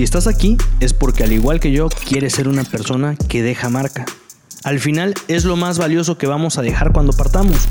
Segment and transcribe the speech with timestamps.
[0.00, 3.68] Si estás aquí es porque al igual que yo quieres ser una persona que deja
[3.68, 4.06] marca.
[4.64, 7.68] Al final es lo más valioso que vamos a dejar cuando partamos.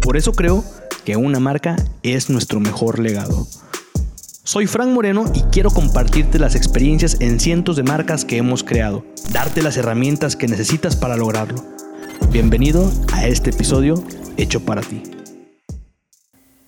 [0.00, 0.64] Por eso creo
[1.04, 3.46] que una marca es nuestro mejor legado.
[4.42, 9.04] Soy Frank Moreno y quiero compartirte las experiencias en cientos de marcas que hemos creado,
[9.30, 11.64] darte las herramientas que necesitas para lograrlo.
[12.32, 14.02] Bienvenido a este episodio
[14.36, 15.21] hecho para ti.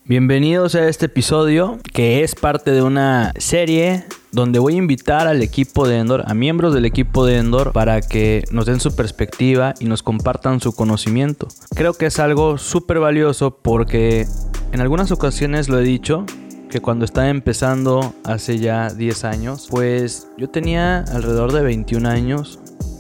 [0.07, 5.41] Bienvenidos a este episodio que es parte de una serie donde voy a invitar al
[5.41, 9.72] equipo de Endor, a miembros del equipo de Endor, para que nos den su perspectiva
[9.80, 11.49] y nos compartan su conocimiento.
[11.75, 14.27] Creo que es algo súper valioso porque
[14.72, 16.27] en algunas ocasiones lo he dicho,
[16.68, 22.58] que cuando estaba empezando hace ya 10 años, pues yo tenía alrededor de 21 años,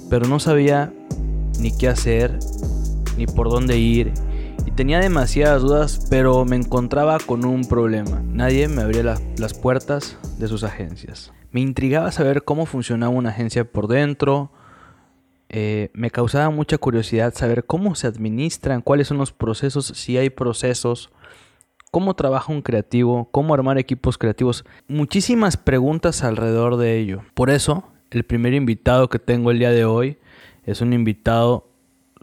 [0.08, 0.90] pero no sabía
[1.58, 2.38] ni qué hacer,
[3.18, 4.14] ni por dónde ir,
[4.66, 8.22] y tenía demasiadas dudas, pero me encontraba con un problema.
[8.26, 11.32] Nadie me abría las puertas de sus agencias.
[11.50, 14.50] Me intrigaba saber cómo funcionaba una agencia por dentro.
[15.48, 20.30] Eh, me causaba mucha curiosidad saber cómo se administran, cuáles son los procesos, si hay
[20.30, 21.12] procesos,
[21.90, 24.64] cómo trabaja un creativo, cómo armar equipos creativos.
[24.88, 27.22] Muchísimas preguntas alrededor de ello.
[27.34, 30.18] Por eso, el primer invitado que tengo el día de hoy
[30.64, 31.68] es un invitado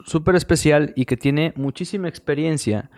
[0.06, 2.90] súper especial y que tiene muchísima experiencia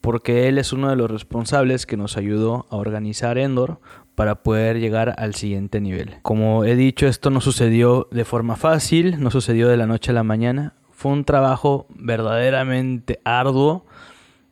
[0.00, 3.80] porque él es uno de los responsables que nos ayudó a organizar Endor
[4.16, 6.16] para poder llegar al siguiente nivel.
[6.22, 10.14] Como he dicho, esto no sucedió de forma fácil, no sucedió de la noche a
[10.14, 13.86] la mañana, fue un trabajo verdaderamente arduo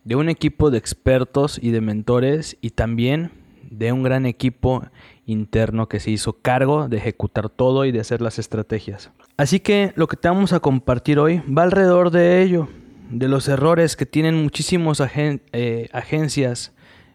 [0.04, 3.32] de un equipo de expertos y de mentores y también
[3.70, 4.84] de un gran equipo
[5.26, 9.10] interno que se hizo cargo de ejecutar todo y de hacer las estrategias.
[9.36, 12.68] Así que lo que te vamos a compartir hoy va alrededor de ello,
[13.10, 16.72] de los errores que tienen muchísimas eh, agencias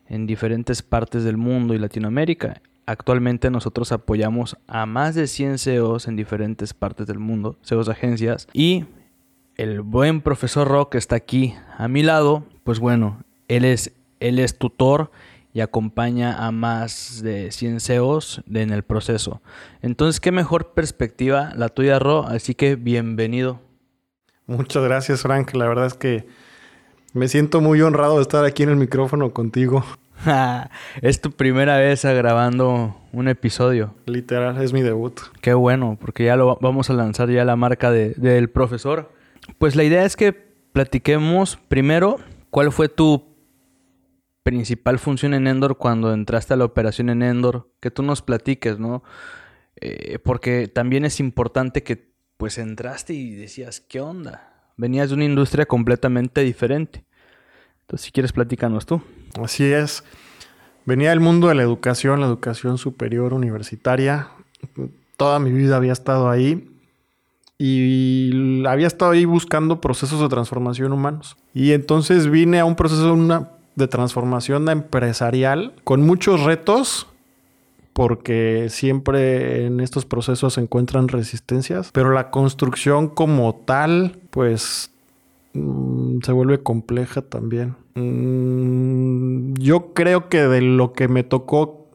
[0.07, 2.61] en diferentes partes del mundo y Latinoamérica.
[2.85, 8.47] Actualmente nosotros apoyamos a más de 100 CEOs en diferentes partes del mundo, CEOs agencias,
[8.53, 8.85] y
[9.57, 14.57] el buen profesor Rock está aquí a mi lado, pues bueno, él es, él es
[14.57, 15.11] tutor
[15.55, 19.41] y acompaña a más de 100 CEOs en el proceso.
[19.81, 23.61] Entonces, qué mejor perspectiva la tuya, Ro, así que bienvenido.
[24.47, 25.53] Muchas gracias, Frank.
[25.53, 26.27] La verdad es que
[27.13, 29.85] me siento muy honrado de estar aquí en el micrófono contigo.
[31.01, 33.95] es tu primera vez grabando un episodio.
[34.07, 35.17] Literal, es mi debut.
[35.39, 39.09] Qué bueno, porque ya lo vamos a lanzar ya la marca del profesor.
[39.57, 40.33] Pues la idea es que
[40.73, 42.17] platiquemos primero
[42.49, 43.34] cuál fue tu
[44.45, 48.77] principal función en Endor cuando entraste a la operación en Endor, que tú nos platiques,
[48.77, 49.01] ¿no?
[49.81, 54.69] Eh, porque también es importante que pues entraste y decías, ¿qué onda?
[54.77, 57.03] Venías de una industria completamente diferente.
[57.81, 59.01] Entonces, si quieres, platícanos tú.
[59.41, 60.03] Así es.
[60.85, 64.29] Venía del mundo de la educación, la educación superior universitaria.
[65.17, 66.69] Toda mi vida había estado ahí
[67.57, 71.35] y había estado ahí buscando procesos de transformación humanos.
[71.51, 77.07] Y entonces vine a un proceso, una de transformación empresarial con muchos retos
[77.95, 84.91] porque siempre en estos procesos se encuentran resistencias, pero la construcción como tal, pues
[85.53, 87.75] mm, se vuelve compleja también.
[87.95, 91.85] Mm, yo creo que de lo que me tocó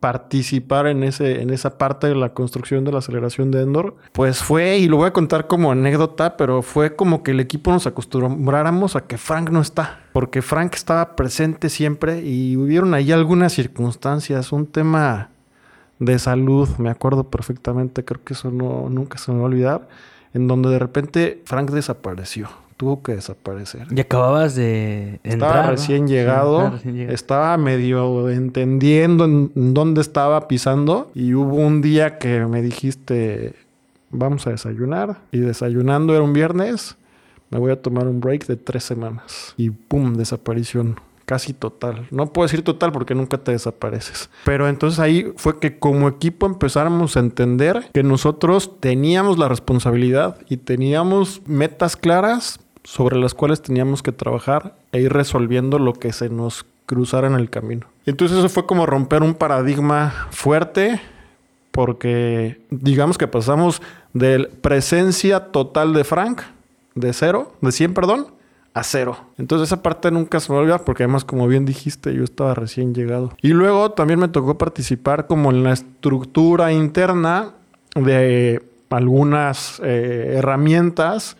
[0.00, 4.42] participar en, ese, en esa parte de la construcción de la aceleración de Endor, pues
[4.42, 7.86] fue, y lo voy a contar como anécdota, pero fue como que el equipo nos
[7.86, 13.52] acostumbráramos a que Frank no está, porque Frank estaba presente siempre y hubieron ahí algunas
[13.52, 15.28] circunstancias, un tema
[16.00, 19.88] de salud, me acuerdo perfectamente, creo que eso no, nunca se me va a olvidar,
[20.34, 23.86] en donde de repente Frank desapareció tuvo que desaparecer.
[23.94, 25.50] Y acababas de entrar.
[25.52, 32.44] Estaba recién, llegado, estaba medio entendiendo en dónde estaba pisando y hubo un día que
[32.46, 33.54] me dijiste,
[34.10, 35.18] vamos a desayunar.
[35.30, 36.96] Y desayunando era un viernes,
[37.50, 39.54] me voy a tomar un break de tres semanas.
[39.56, 40.14] Y ¡pum!
[40.14, 40.96] Desaparición
[41.28, 42.06] casi total.
[42.10, 44.30] No puedo decir total porque nunca te desapareces.
[44.44, 50.38] Pero entonces ahí fue que como equipo empezáramos a entender que nosotros teníamos la responsabilidad
[50.48, 56.14] y teníamos metas claras sobre las cuales teníamos que trabajar e ir resolviendo lo que
[56.14, 57.86] se nos cruzara en el camino.
[58.06, 61.02] Entonces eso fue como romper un paradigma fuerte
[61.70, 63.82] porque digamos que pasamos
[64.14, 66.40] de presencia total de Frank,
[67.00, 68.26] de cero, de 100, perdón,
[68.74, 69.16] a cero.
[69.38, 73.32] Entonces esa parte nunca se me porque además como bien dijiste yo estaba recién llegado.
[73.42, 77.54] Y luego también me tocó participar como en la estructura interna
[77.94, 81.36] de algunas eh, herramientas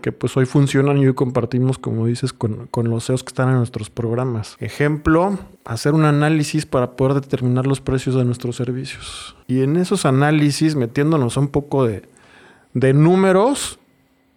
[0.00, 3.56] que pues hoy funcionan y hoy compartimos, como dices, con, los CEOs que están en
[3.56, 4.56] nuestros programas.
[4.60, 9.34] Ejemplo, hacer un análisis para poder determinar los precios de nuestros servicios.
[9.48, 12.02] Y en esos análisis, metiéndonos un poco de,
[12.74, 13.80] de números,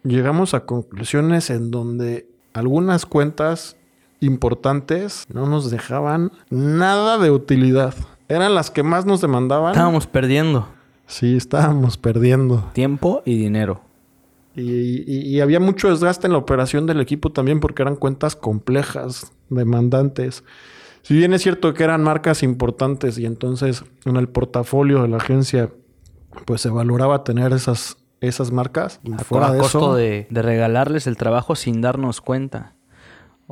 [0.03, 3.77] llegamos a conclusiones en donde algunas cuentas
[4.19, 7.93] importantes no nos dejaban nada de utilidad.
[8.27, 9.71] Eran las que más nos demandaban.
[9.71, 10.67] Estábamos perdiendo.
[11.07, 12.69] Sí, estábamos perdiendo.
[12.73, 13.81] Tiempo y dinero.
[14.55, 20.43] Y, había mucho desgaste en la operación del equipo también porque eran cuentas complejas, demandantes.
[21.03, 25.17] Si bien es cierto que eran marcas importantes y entonces en el portafolio de la
[25.17, 25.69] agencia
[26.45, 29.01] pues se valoraba tener esas, esas marcas.
[29.17, 32.73] A, fuera de costo de, de regalarles el trabajo sin darnos cuenta.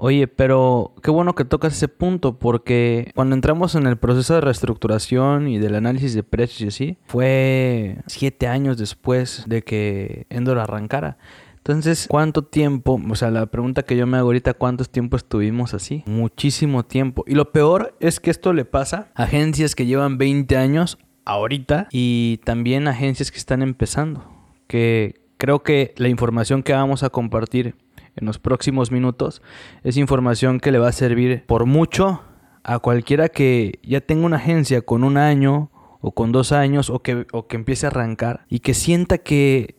[0.02, 4.40] Oye, pero qué bueno que tocas ese punto porque cuando entramos en el proceso de
[4.40, 10.58] reestructuración y del análisis de precios y así, fue siete años después de que Endor
[10.58, 11.18] arrancara.
[11.58, 13.00] Entonces, ¿cuánto tiempo?
[13.10, 16.04] O sea, la pregunta que yo me hago ahorita, ¿cuánto tiempo estuvimos así?
[16.08, 17.26] Muchísimo tiempo.
[17.28, 21.90] Y lo peor es que esto le pasa a agencias que llevan 20 años ahorita
[21.92, 24.39] y también agencias que están empezando.
[24.70, 27.76] Que creo que la información que vamos a compartir
[28.16, 29.42] en los próximos minutos
[29.84, 32.22] es información que le va a servir por mucho
[32.64, 35.72] a cualquiera que ya tenga una agencia con un año
[36.02, 39.79] o con dos años o que, o que empiece a arrancar y que sienta que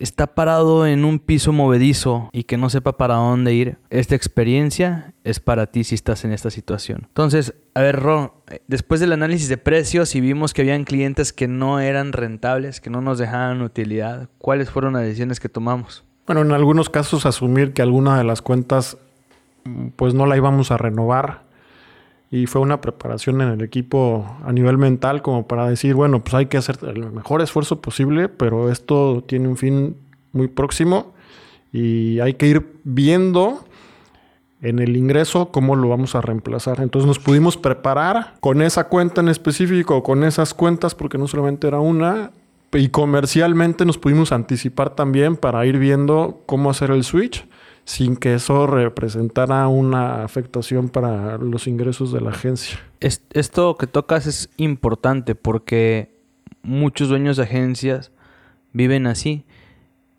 [0.00, 5.14] está parado en un piso movedizo y que no sepa para dónde ir, esta experiencia
[5.22, 7.02] es para ti si estás en esta situación.
[7.06, 8.32] Entonces, a ver, Ron,
[8.66, 12.90] después del análisis de precios y vimos que habían clientes que no eran rentables, que
[12.90, 16.02] no nos dejaban utilidad, ¿cuáles fueron las decisiones que tomamos?
[16.26, 18.96] Bueno, en algunos casos asumir que alguna de las cuentas
[19.96, 21.42] pues no la íbamos a renovar
[22.30, 26.34] y fue una preparación en el equipo a nivel mental como para decir, bueno, pues
[26.34, 29.96] hay que hacer el mejor esfuerzo posible, pero esto tiene un fin
[30.32, 31.12] muy próximo
[31.72, 33.64] y hay que ir viendo
[34.62, 36.80] en el ingreso cómo lo vamos a reemplazar.
[36.80, 41.66] Entonces nos pudimos preparar con esa cuenta en específico, con esas cuentas, porque no solamente
[41.66, 42.30] era una,
[42.72, 47.44] y comercialmente nos pudimos anticipar también para ir viendo cómo hacer el switch
[47.84, 52.78] sin que eso representara una afectación para los ingresos de la agencia.
[53.00, 56.14] Esto que tocas es importante porque
[56.62, 58.12] muchos dueños de agencias
[58.72, 59.44] viven así.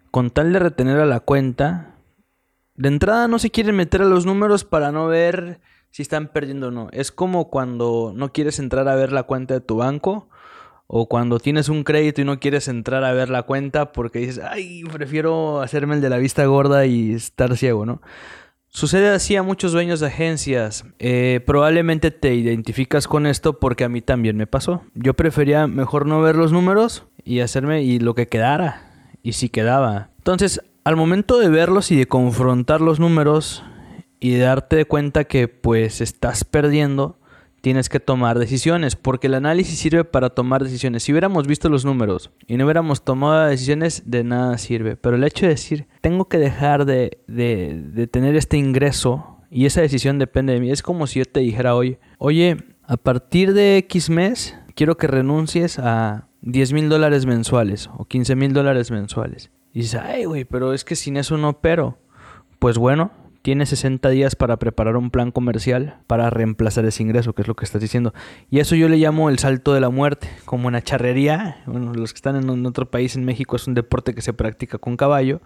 [0.09, 1.95] Con tal de retener a la cuenta,
[2.75, 5.61] de entrada no se quieren meter a los números para no ver
[5.91, 6.89] si están perdiendo o no.
[6.91, 10.27] Es como cuando no quieres entrar a ver la cuenta de tu banco
[10.93, 14.41] o cuando tienes un crédito y no quieres entrar a ver la cuenta porque dices,
[14.43, 18.01] ay, prefiero hacerme el de la vista gorda y estar ciego, ¿no?
[18.67, 20.83] Sucede así a muchos dueños de agencias.
[20.99, 24.83] Eh, probablemente te identificas con esto porque a mí también me pasó.
[24.93, 29.13] Yo prefería mejor no ver los números y hacerme y lo que quedara.
[29.23, 30.09] Y si quedaba.
[30.17, 33.63] Entonces, al momento de verlos y de confrontar los números
[34.19, 37.17] y de darte cuenta que pues estás perdiendo,
[37.61, 41.03] tienes que tomar decisiones, porque el análisis sirve para tomar decisiones.
[41.03, 44.97] Si hubiéramos visto los números y no hubiéramos tomado decisiones, de nada sirve.
[44.97, 49.81] Pero el hecho de decir, tengo que dejar de, de, tener este ingreso y esa
[49.81, 53.77] decisión depende de mí, es como si yo te dijera hoy, oye, a partir de
[53.77, 59.51] X mes, quiero que renuncies a 10 mil dólares mensuales o 15 mil dólares mensuales.
[59.73, 61.97] Y dices, ay, güey, pero es que sin eso no pero.
[62.59, 63.11] Pues bueno,
[63.41, 67.55] Tienes 60 días para preparar un plan comercial para reemplazar ese ingreso, que es lo
[67.55, 68.13] que estás diciendo.
[68.51, 71.63] Y eso yo le llamo el salto de la muerte, como en la charrería.
[71.65, 74.77] Bueno, los que están en otro país, en México, es un deporte que se practica
[74.77, 75.41] con caballo.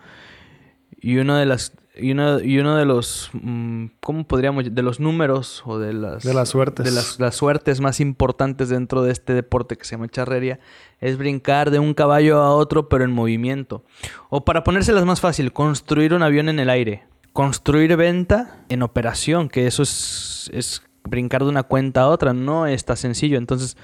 [0.99, 4.99] Y uno de las y uno, y uno de los mm, ¿cómo podríamos de los
[4.99, 9.13] números o de las de las suertes de las, las, suertes más importantes dentro de
[9.13, 10.59] este deporte que se llama charrería
[10.99, 13.85] es brincar de un caballo a otro pero en movimiento
[14.29, 17.03] o para ponérselas más fácil construir un avión en el aire
[17.35, 22.65] construir venta en operación, que eso es, es brincar de una cuenta a otra, no
[22.65, 23.37] está sencillo.
[23.37, 23.75] Entonces,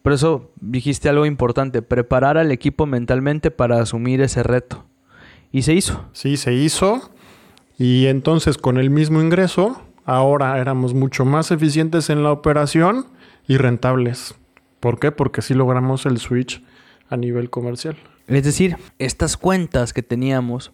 [0.00, 4.86] por eso dijiste algo importante, preparar al equipo mentalmente para asumir ese reto.
[5.52, 6.06] Y se hizo.
[6.14, 7.10] Sí, se hizo.
[7.76, 13.04] Y entonces con el mismo ingreso, ahora éramos mucho más eficientes en la operación
[13.46, 14.34] y rentables.
[14.80, 15.12] ¿Por qué?
[15.12, 16.64] Porque sí logramos el switch
[17.10, 17.98] a nivel comercial.
[18.28, 20.72] Es decir, estas cuentas que teníamos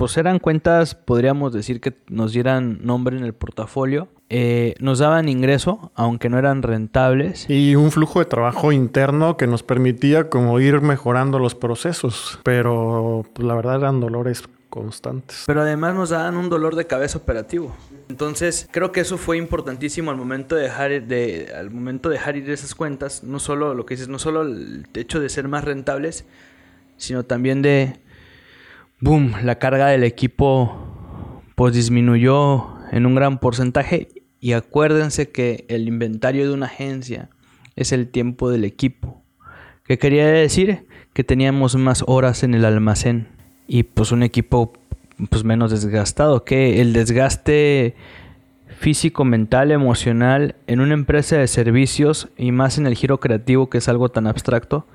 [0.00, 4.08] pues eran cuentas, podríamos decir que nos dieran nombre en el portafolio.
[4.30, 7.44] Eh, nos daban ingreso, aunque no eran rentables.
[7.50, 12.40] Y un flujo de trabajo interno que nos permitía como ir mejorando los procesos.
[12.44, 15.44] Pero pues, la verdad eran dolores constantes.
[15.46, 17.76] Pero además nos daban un dolor de cabeza operativo.
[18.08, 22.38] Entonces, creo que eso fue importantísimo al momento de dejar de al momento de dejar
[22.38, 25.64] ir esas cuentas, no solo lo que dices, no solo el hecho de ser más
[25.64, 26.24] rentables,
[26.96, 28.00] sino también de
[29.00, 30.76] boom, la carga del equipo
[31.54, 34.08] pues disminuyó en un gran porcentaje
[34.40, 37.28] Y acuérdense que el inventario de una agencia
[37.76, 39.22] es el tiempo del equipo.
[39.84, 40.86] ¿Qué quería decir?
[41.12, 43.28] Que teníamos más horas en el almacén
[43.66, 44.72] y pues un equipo
[45.28, 46.44] pues menos desgastado.
[46.44, 47.94] Que el desgaste
[48.78, 53.78] físico, mental, emocional en una empresa de servicios y más en el giro creativo que
[53.78, 54.86] es algo tan abstracto,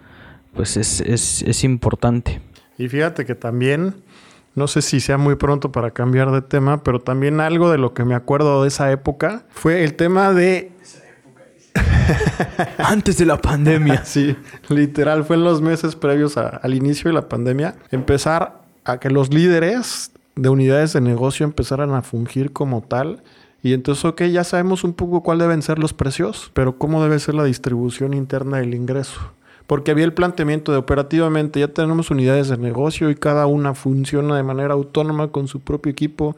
[0.54, 2.42] pues es, es importante.
[2.78, 3.96] Y fíjate que también
[4.56, 7.94] no sé si sea muy pronto para cambiar de tema, pero también algo de lo
[7.94, 10.72] que me acuerdo de esa época fue el tema de...
[12.78, 14.06] Antes de la pandemia.
[14.06, 14.36] sí,
[14.70, 17.76] literal, fue en los meses previos al inicio de la pandemia.
[17.92, 23.24] Empezar a que los líderes de unidades de negocio empezaran a fungir como tal.
[23.62, 27.20] Y entonces, ok, ya sabemos un poco cuál deben ser los precios, pero cómo debe
[27.20, 29.20] ser la distribución interna del ingreso
[29.68, 34.36] porque había el planteamiento de operativamente ya tenemos unidades de negocio y cada una funciona
[34.36, 36.36] de manera autónoma con su propio equipo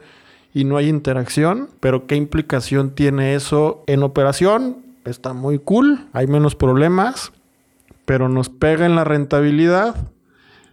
[0.54, 4.78] y no hay interacción, pero ¿qué implicación tiene eso en operación?
[5.04, 7.32] Está muy cool, hay menos problemas,
[8.04, 9.94] pero nos pega en la rentabilidad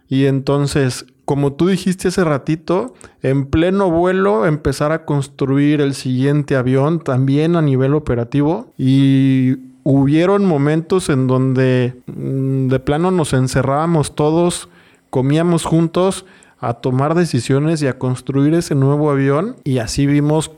[0.08, 6.56] y entonces, como tú dijiste hace ratito, en pleno vuelo empezar a construir el siguiente
[6.56, 9.56] avión también a nivel operativo y
[9.88, 14.68] hubieron momentos en donde mm, de plano nos encerrábamos todos,
[15.10, 16.26] comíamos juntos
[16.58, 20.50] a tomar decisiones y a construir ese nuevo avión y así vimos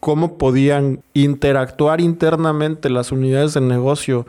[0.00, 4.26] cómo podían interactuar internamente las unidades de negocio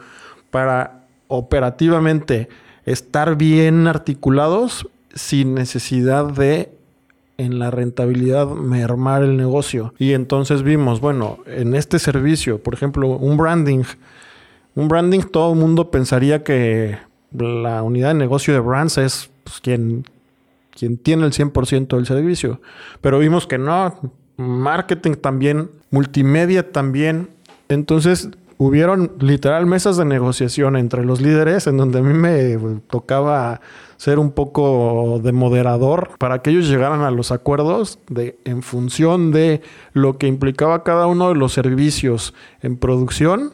[0.51, 2.47] para operativamente
[2.85, 6.71] estar bien articulados sin necesidad de
[7.37, 9.95] en la rentabilidad mermar el negocio.
[9.97, 13.83] Y entonces vimos, bueno, en este servicio, por ejemplo, un branding
[14.75, 16.97] un branding, todo el mundo pensaría que
[17.31, 20.05] la unidad de negocio de brands es pues, quien,
[20.71, 22.61] quien tiene el 100% del servicio.
[23.01, 23.99] Pero vimos que no,
[24.37, 27.29] marketing también, multimedia también.
[27.69, 32.57] Entonces hubieron literal mesas de negociación entre los líderes en donde a mí me
[32.89, 33.59] tocaba
[33.97, 39.31] ser un poco de moderador para que ellos llegaran a los acuerdos de en función
[39.31, 39.61] de
[39.93, 43.51] lo que implicaba cada uno de los servicios en producción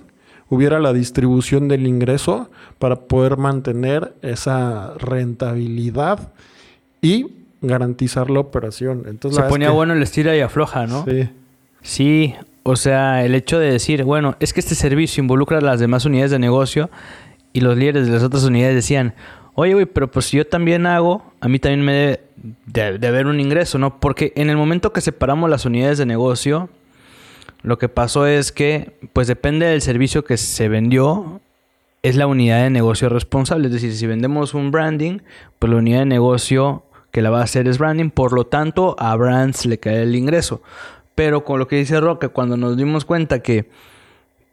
[0.51, 6.33] hubiera la distribución del ingreso para poder mantener esa rentabilidad
[7.01, 7.27] y
[7.61, 9.05] garantizar la operación.
[9.07, 11.05] Entonces, Se ponía bueno el estira y afloja, ¿no?
[11.05, 11.29] Sí.
[11.81, 15.79] Sí, o sea, el hecho de decir, bueno, es que este servicio involucra a las
[15.79, 16.89] demás unidades de negocio
[17.53, 19.13] y los líderes de las otras unidades decían,
[19.55, 22.19] oye, güey, pero pues si yo también hago, a mí también me debe
[22.65, 24.01] de, de haber un ingreso, ¿no?
[24.01, 26.69] Porque en el momento que separamos las unidades de negocio,
[27.63, 31.41] lo que pasó es que, pues depende del servicio que se vendió,
[32.01, 33.67] es la unidad de negocio responsable.
[33.67, 35.19] Es decir, si vendemos un branding,
[35.59, 38.95] pues la unidad de negocio que la va a hacer es branding, por lo tanto
[38.97, 40.61] a brands le cae el ingreso.
[41.13, 43.69] Pero con lo que dice Roque, cuando nos dimos cuenta que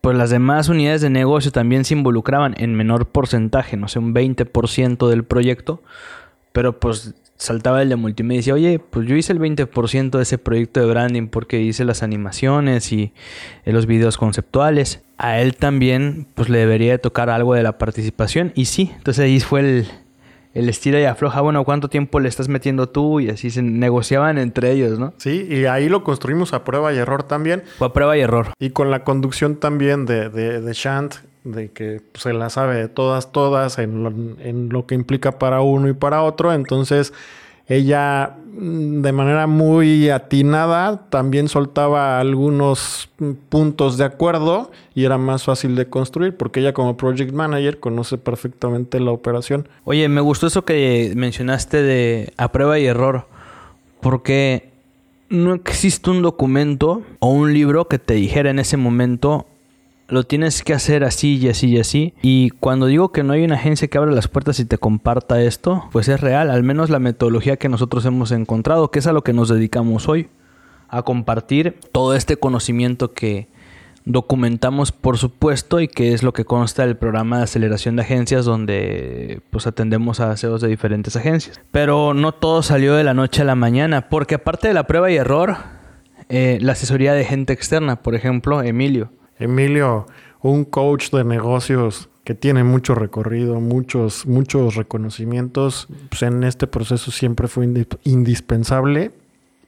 [0.00, 4.14] pues las demás unidades de negocio también se involucraban en menor porcentaje, no sé, un
[4.14, 5.82] 20% del proyecto,
[6.52, 10.22] pero pues saltaba el de multimedia y decía, oye, pues yo hice el 20% de
[10.22, 13.12] ese proyecto de branding porque hice las animaciones y
[13.64, 15.02] eh, los videos conceptuales.
[15.16, 18.52] A él también, pues le debería de tocar algo de la participación.
[18.54, 19.88] Y sí, entonces ahí fue el,
[20.54, 21.40] el estira y afloja.
[21.40, 23.20] Bueno, ¿cuánto tiempo le estás metiendo tú?
[23.20, 25.14] Y así se negociaban entre ellos, ¿no?
[25.18, 27.62] Sí, y ahí lo construimos a prueba y error también.
[27.78, 28.52] Fue a prueba y error.
[28.58, 31.16] Y con la conducción también de, de, de Shant,
[31.52, 35.60] de que se la sabe de todas, todas, en lo, en lo que implica para
[35.60, 36.52] uno y para otro.
[36.52, 37.12] Entonces,
[37.68, 43.10] ella mm, de manera muy atinada también soltaba algunos
[43.50, 48.16] puntos de acuerdo y era más fácil de construir porque ella como project manager conoce
[48.16, 49.68] perfectamente la operación.
[49.84, 53.26] Oye, me gustó eso que mencionaste de a prueba y error
[54.00, 54.70] porque
[55.28, 59.46] no existe un documento o un libro que te dijera en ese momento
[60.08, 62.14] lo tienes que hacer así y así y así.
[62.22, 65.42] Y cuando digo que no hay una agencia que abra las puertas y te comparta
[65.42, 69.12] esto, pues es real, al menos la metodología que nosotros hemos encontrado, que es a
[69.12, 70.28] lo que nos dedicamos hoy,
[70.88, 73.48] a compartir todo este conocimiento que
[74.06, 78.46] documentamos por supuesto y que es lo que consta del programa de aceleración de agencias
[78.46, 81.60] donde pues atendemos a CEOs de diferentes agencias.
[81.70, 85.10] Pero no todo salió de la noche a la mañana, porque aparte de la prueba
[85.10, 85.56] y error,
[86.30, 90.06] eh, la asesoría de gente externa, por ejemplo, Emilio, Emilio,
[90.42, 97.10] un coach de negocios que tiene mucho recorrido, muchos, muchos reconocimientos, pues en este proceso
[97.10, 97.66] siempre fue
[98.04, 99.12] indispensable.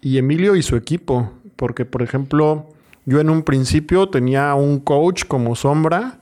[0.03, 2.67] Y Emilio y su equipo, porque por ejemplo,
[3.07, 6.21] yo en un principio tenía un coach como sombra,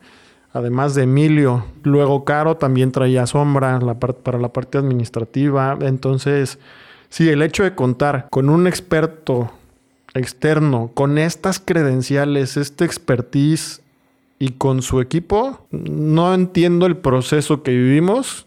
[0.53, 1.65] además de Emilio.
[1.83, 3.79] Luego Caro también traía sombra
[4.23, 5.77] para la parte administrativa.
[5.81, 6.59] Entonces,
[7.09, 9.51] sí, el hecho de contar con un experto
[10.19, 13.81] externo con estas credenciales, este expertise
[14.39, 18.47] y con su equipo, no entiendo el proceso que vivimos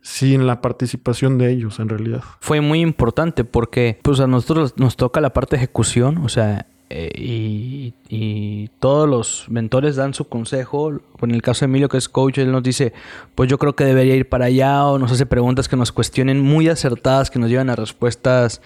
[0.00, 2.22] sin la participación de ellos en realidad.
[2.40, 6.66] Fue muy importante porque pues a nosotros nos toca la parte de ejecución, o sea,
[6.94, 10.92] eh, y, y, todos los mentores dan su consejo.
[11.22, 12.92] En el caso de Emilio, que es coach, él nos dice,
[13.34, 16.42] pues yo creo que debería ir para allá o nos hace preguntas que nos cuestionen
[16.42, 18.60] muy acertadas, que nos llevan a respuestas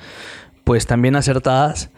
[0.67, 1.91] pues también acertadas.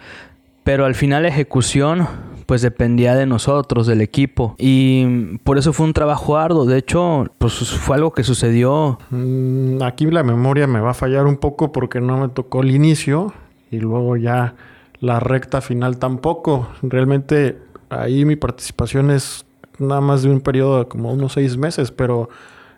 [0.62, 2.06] Pero al final la ejecución
[2.44, 4.54] pues dependía de nosotros, del equipo.
[4.58, 6.66] Y por eso fue un trabajo arduo.
[6.66, 8.98] De hecho, pues fue algo que sucedió.
[9.08, 12.74] Mm, aquí la memoria me va a fallar un poco porque no me tocó el
[12.74, 13.32] inicio
[13.70, 14.54] y luego ya
[15.00, 16.68] la recta final tampoco.
[16.82, 17.56] Realmente
[17.88, 19.46] ahí mi participación es
[19.78, 22.28] nada más de un periodo de como unos seis meses, pero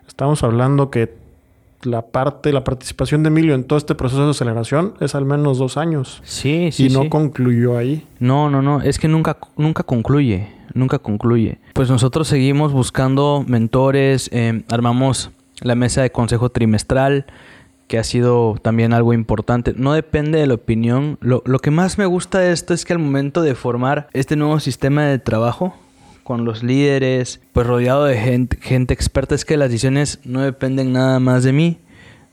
[0.07, 1.20] estamos hablando que
[1.83, 5.57] la parte, la participación de Emilio en todo este proceso de aceleración es al menos
[5.57, 6.21] dos años.
[6.23, 6.87] Sí, sí.
[6.87, 8.05] Y no concluyó ahí.
[8.19, 8.81] No, no, no.
[8.81, 10.47] Es que nunca, nunca concluye.
[10.73, 11.59] Nunca concluye.
[11.73, 14.29] Pues nosotros seguimos buscando mentores.
[14.31, 17.25] Eh, armamos la mesa de consejo trimestral
[17.91, 19.73] que ha sido también algo importante.
[19.75, 21.17] No depende de la opinión.
[21.19, 24.61] Lo, que más me gusta de esto es que al momento de formar este nuevo
[24.61, 25.75] sistema de trabajo
[26.23, 30.93] con los líderes, pues rodeado de gente, gente experta, es que las decisiones no dependen
[30.93, 31.77] nada más de mí.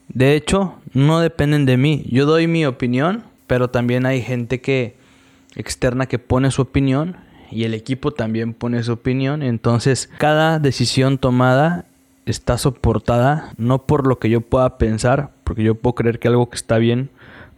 [0.08, 2.04] De hecho, no dependen de mí.
[2.10, 4.96] Yo doy mi opinión, pero también hay gente que
[5.56, 7.16] externa que pone su opinión
[7.50, 9.42] y el equipo también pone su opinión.
[9.42, 11.84] Entonces, cada decisión tomada
[12.26, 16.48] está soportada no por lo que yo pueda pensar, porque yo puedo creer que algo
[16.50, 17.10] que está bien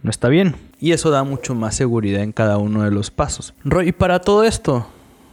[0.03, 0.57] no está bien.
[0.81, 3.53] Y eso da mucho más seguridad en cada uno de los pasos.
[3.85, 4.87] Y para todo esto,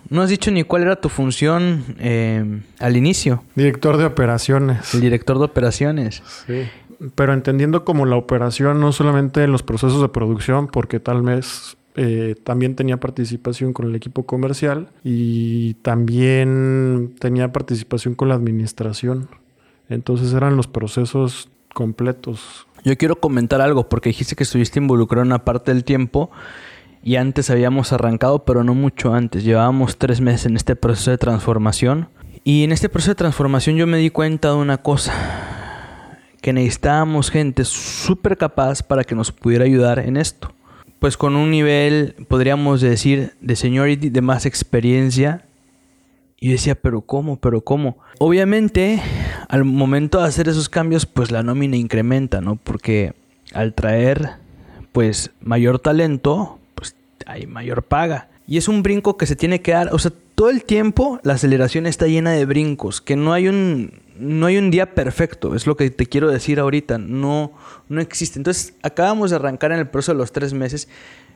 [0.09, 3.43] no has dicho ni cuál era tu función eh, al inicio.
[3.55, 4.93] Director de operaciones.
[4.93, 6.23] El director de operaciones.
[6.45, 6.63] Sí.
[7.15, 11.77] Pero entendiendo como la operación no solamente en los procesos de producción, porque tal vez
[11.95, 19.29] eh, también tenía participación con el equipo comercial y también tenía participación con la administración.
[19.89, 22.67] Entonces eran los procesos completos.
[22.83, 26.31] Yo quiero comentar algo porque dijiste que estuviste involucrado en una parte del tiempo
[27.03, 29.43] y antes habíamos arrancado, pero no mucho antes.
[29.43, 32.09] Llevábamos tres meses en este proceso de transformación.
[32.43, 35.13] Y en este proceso de transformación yo me di cuenta de una cosa,
[36.41, 40.53] que necesitábamos gente súper capaz para que nos pudiera ayudar en esto.
[40.99, 45.45] Pues con un nivel, podríamos decir, de seniority, de más experiencia
[46.39, 47.37] y decía, pero ¿cómo?
[47.37, 47.97] ¿Pero cómo?
[48.19, 49.01] Obviamente,
[49.49, 52.55] al momento de hacer esos cambios, pues la nómina incrementa, ¿no?
[52.55, 53.13] Porque
[53.53, 54.31] al traer,
[54.91, 56.56] pues, mayor talento,
[57.25, 58.29] hay mayor paga.
[58.47, 61.33] Y es un brinco que se tiene que dar, o sea, todo el tiempo la
[61.33, 65.67] aceleración está llena de brincos, que no hay un, no hay un día perfecto, es
[65.67, 67.51] lo que te quiero decir ahorita, no,
[67.89, 68.39] no existe.
[68.39, 70.87] Entonces, acabamos de arrancar en el proceso de los tres meses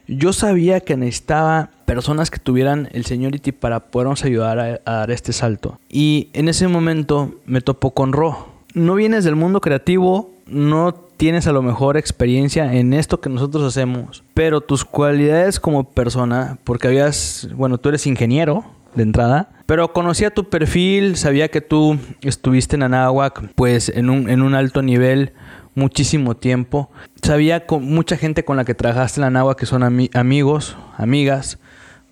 [0.08, 5.34] yo sabía que necesitaba personas que tuvieran el seniority para podernos ayudar a, dar este
[5.34, 5.80] salto.
[5.90, 8.50] Y en ese momento me topó con Ro.
[8.74, 13.64] No vienes del mundo creativo, no tienes a lo mejor experiencia en esto que nosotros
[13.64, 19.94] hacemos, pero tus cualidades como persona, porque habías, bueno, tú eres ingeniero de entrada, pero
[19.94, 24.82] conocía tu perfil, sabía que tú estuviste en Anáhuac, pues en un, en un alto
[24.82, 25.34] nivel
[25.76, 26.90] muchísimo tiempo.
[27.22, 31.60] Sabía con mucha gente con la que trabajaste en la Nahua que son amigos, amigas,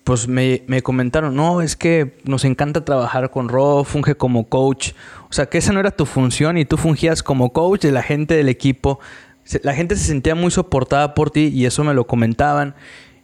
[0.04, 4.92] pues me, comentaron, no, es que nos encanta trabajar con Ro, funge como coach.
[5.30, 8.02] O sea, que esa no era tu función y tú fungías como coach de la
[8.02, 8.98] gente del equipo.
[9.62, 12.74] La gente se sentía muy soportada por ti y eso me lo comentaban.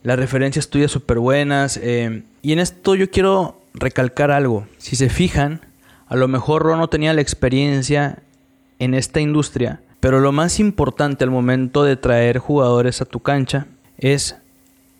[0.04, 1.78] Las referencias tuyas súper buenas.
[1.82, 4.68] Eh, y en esto yo quiero recalcar algo.
[4.78, 5.62] Si se fijan,
[6.06, 8.22] a lo mejor Ro no tenía la experiencia
[8.78, 13.66] en esta industria, pero lo más importante al momento de traer jugadores a tu cancha
[13.98, 14.36] es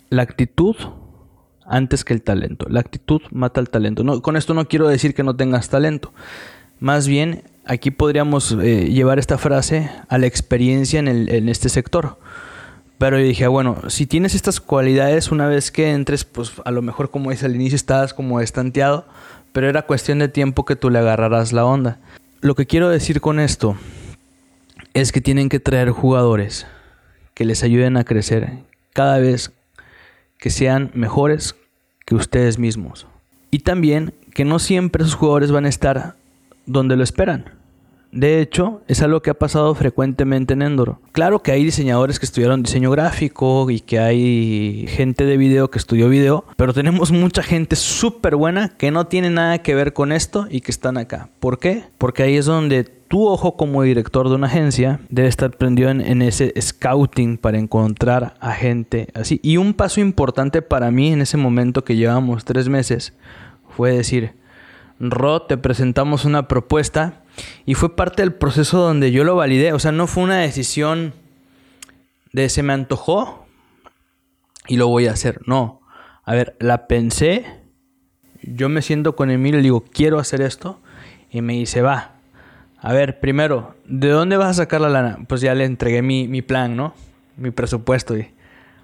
[0.09, 0.75] la actitud
[1.65, 2.65] antes que el talento.
[2.69, 4.21] La actitud mata el talento.
[4.21, 6.13] Con esto no quiero decir que no tengas talento.
[6.79, 12.17] Más bien, aquí podríamos eh, llevar esta frase a la experiencia en, en este sector.
[12.97, 16.81] Pero yo dije, bueno, si tienes estas cualidades, una vez que entres, pues a lo
[16.81, 19.05] mejor como es al inicio estabas como estanteado,
[19.53, 21.99] pero era cuestión de tiempo que tú le agarraras la onda.
[22.41, 23.75] Lo que quiero decir con esto
[24.93, 26.65] es que tienen que traer jugadores
[27.33, 28.49] que les ayuden a crecer
[28.93, 29.51] cada vez
[30.39, 31.55] que sean mejores
[32.05, 33.05] que ustedes mismos.
[33.51, 36.15] Y también que no siempre esos jugadores van a estar
[36.67, 37.57] donde lo esperan.
[38.11, 40.97] De hecho, es algo que ha pasado frecuentemente en Endor.
[41.11, 45.77] Claro que hay diseñadores que estudiaron diseño gráfico y que hay gente de video que
[45.77, 50.11] estudió video, pero tenemos mucha gente súper buena que no tiene nada que ver con
[50.11, 51.29] esto y que están acá.
[51.39, 51.83] ¿Por qué?
[51.97, 56.01] Porque ahí es donde tu ojo como director de una agencia debe estar prendido en,
[56.01, 59.39] en, ese scouting para encontrar a gente así.
[59.43, 63.13] Y un paso importante para mí en ese momento que llevamos tres meses
[63.75, 64.33] fue decir,
[64.99, 67.23] Ro, te presentamos una propuesta
[67.65, 69.73] y fue parte del proceso donde yo lo validé.
[69.73, 71.13] O sea, no fue una decisión
[72.33, 73.45] de se me antojó
[74.67, 75.41] y lo voy a hacer.
[75.45, 75.81] No.
[76.23, 77.45] A ver, la pensé.
[78.41, 80.79] Yo me siento con Emilio y le digo, quiero hacer esto.
[81.29, 82.13] Y me dice, va.
[82.79, 85.19] A ver, primero, ¿de dónde vas a sacar la lana?
[85.27, 86.93] Pues ya le entregué mi, mi plan, ¿no?
[87.35, 88.17] Mi presupuesto.
[88.17, 88.31] Y,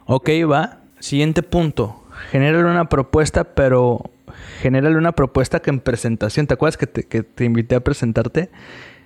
[0.05, 0.79] ok, va.
[0.99, 2.03] Siguiente punto.
[2.31, 4.11] Genérale una propuesta, pero
[4.61, 8.49] genérale una propuesta que en presentación, ¿te acuerdas que te, invité a presentarte?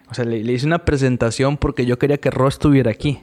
[0.09, 3.19] O sea, le, hice una presentación porque yo quería que Ross estuviera aquí.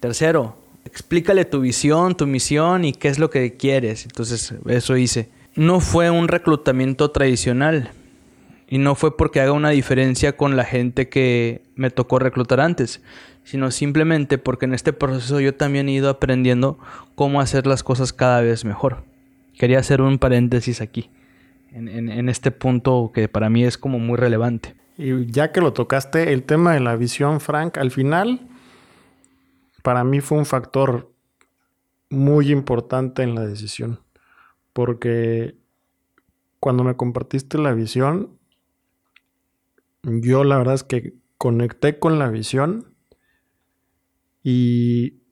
[0.00, 4.04] Tercero, explícale tu visión, tu misión y qué es lo que quieres.
[4.04, 5.28] Entonces, eso hice.
[5.54, 7.90] No fue un reclutamiento tradicional.
[8.66, 13.02] Y no fue porque haga una diferencia con la gente que me tocó reclutar antes,
[13.44, 16.78] sino simplemente porque en este proceso yo también he ido aprendiendo
[17.14, 19.04] cómo hacer las cosas cada vez mejor.
[19.56, 21.10] Quería hacer un paréntesis aquí
[21.74, 24.76] en, este punto que para mí es como muy relevante.
[24.96, 28.48] Y ya que lo tocaste, el tema de la visión, Frank, al final,
[29.82, 31.12] para mí fue un factor
[32.10, 34.00] muy importante en la decisión.
[34.72, 35.56] Porque
[36.60, 38.38] cuando me compartiste la visión,
[40.02, 42.94] yo la verdad es que conecté con la visión
[44.44, 45.22] y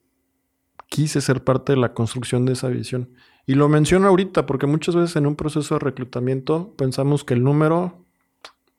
[0.89, 3.13] quise ser parte de la construcción de esa visión.
[3.45, 7.43] Y lo menciono ahorita porque muchas veces en un proceso de reclutamiento pensamos que el
[7.43, 8.05] número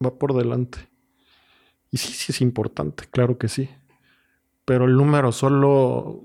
[0.04, 0.78] va por delante.
[1.90, 3.68] Y sí, sí es importante, claro que sí.
[4.64, 6.22] Pero el número solo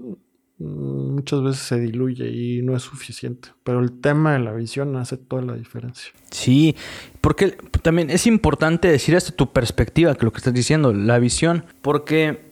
[0.57, 3.49] mm, muchas veces se diluye y no es suficiente.
[3.63, 6.13] Pero el tema de la visión hace toda la diferencia.
[6.31, 6.75] Sí,
[7.19, 11.65] porque también es importante decir esto tu perspectiva, que lo que estás diciendo, la visión,
[11.81, 12.49] porque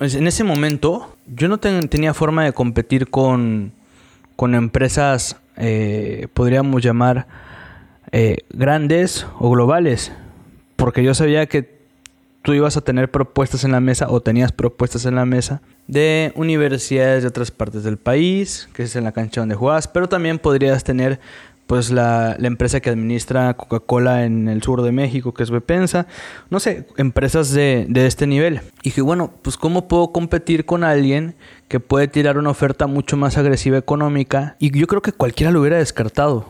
[0.00, 3.72] en ese momento yo no tenía forma de competir con
[4.36, 7.26] con empresas, eh, podríamos llamar,
[8.10, 10.12] eh, grandes o globales,
[10.76, 11.82] porque yo sabía que
[12.42, 16.32] tú ibas a tener propuestas en la mesa o tenías propuestas en la mesa de
[16.34, 20.38] universidades de otras partes del país, que es en la cancha donde jugabas, pero también
[20.38, 21.20] podrías tener
[21.72, 26.06] pues la, empresa que administra Coca-Cola en el sur de México, que es Bepensa,
[26.50, 28.60] no sé, empresas de, este nivel.
[28.82, 31.34] Y dije, bueno, pues ¿cómo puedo competir con alguien
[31.68, 34.54] que puede tirar una oferta mucho más agresiva económica?
[34.58, 36.44] Y yo creo que cualquiera lo hubiera descartado.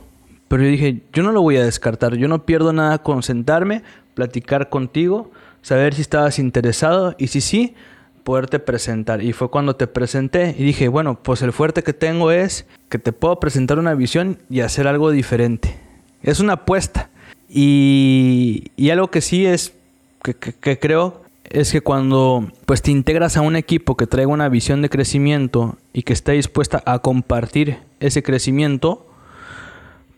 [0.48, 3.84] Pero yo dije, yo no lo voy a descartar, yo no pierdo nada con sentarme,
[4.14, 5.30] platicar contigo,
[5.60, 7.76] saber si estabas interesado y si sí,
[8.24, 9.22] poderte presentar.
[9.22, 12.98] Y fue cuando te presenté y dije, bueno, pues el fuerte que tengo es que
[12.98, 15.76] te puedo presentar una visión y hacer algo diferente.
[16.22, 17.10] Es una apuesta.
[17.48, 19.74] Y, y algo que sí es,
[20.22, 24.48] que, que, creo, es que cuando pues te integras a un equipo que traiga una
[24.48, 29.06] visión de crecimiento y que esté dispuesta a compartir ese crecimiento,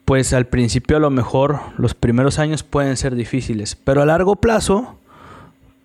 [0.05, 4.37] pues al principio a lo mejor los primeros años pueden ser difíciles, pero a largo
[4.37, 4.99] plazo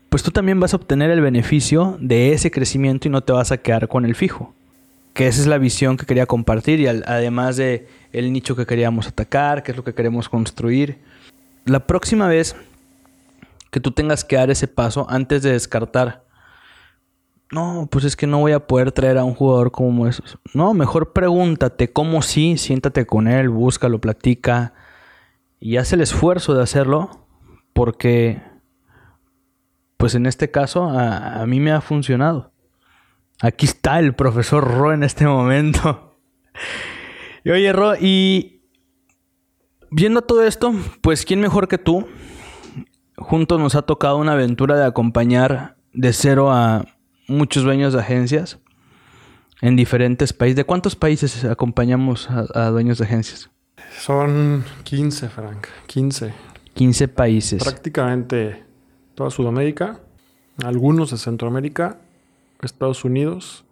[0.10, 3.52] pues tú también vas a obtener el beneficio de ese crecimiento y no te vas
[3.52, 4.54] a quedar con el fijo.
[5.14, 9.08] Que esa es la visión que quería compartir y además de el nicho que queríamos
[9.08, 11.00] atacar, qué es lo que queremos construir.
[11.66, 12.56] La próxima vez
[13.70, 16.24] que tú tengas que dar ese paso antes de descartar,
[17.52, 20.38] no, pues es que no voy a poder traer a un jugador como esos.
[20.54, 24.74] No, mejor pregúntate cómo sí, siéntate con él, búscalo, platica
[25.60, 27.26] y haz el esfuerzo de hacerlo
[27.74, 28.42] porque
[30.00, 32.54] pues en este caso a, mí me ha funcionado.
[33.42, 36.18] Aquí está el profesor Ro en este momento.
[37.44, 38.62] y oye, Ro, y
[39.92, 42.08] viendo todo esto, pues ¿quién mejor que tú?
[43.18, 46.86] Juntos nos ha tocado una aventura de acompañar de cero a
[47.28, 48.58] muchos dueños de agencias
[49.60, 50.56] en diferentes países.
[50.56, 53.50] ¿De cuántos países acompañamos a, a dueños de agencias?
[53.98, 55.68] Son 15, Frank.
[55.88, 56.34] 15.
[56.74, 57.62] 15 países.
[57.62, 58.69] Prácticamente
[59.20, 60.00] toda Sudamérica,
[60.64, 61.98] algunos de Centroamérica,
[62.62, 63.66] Estados Unidos,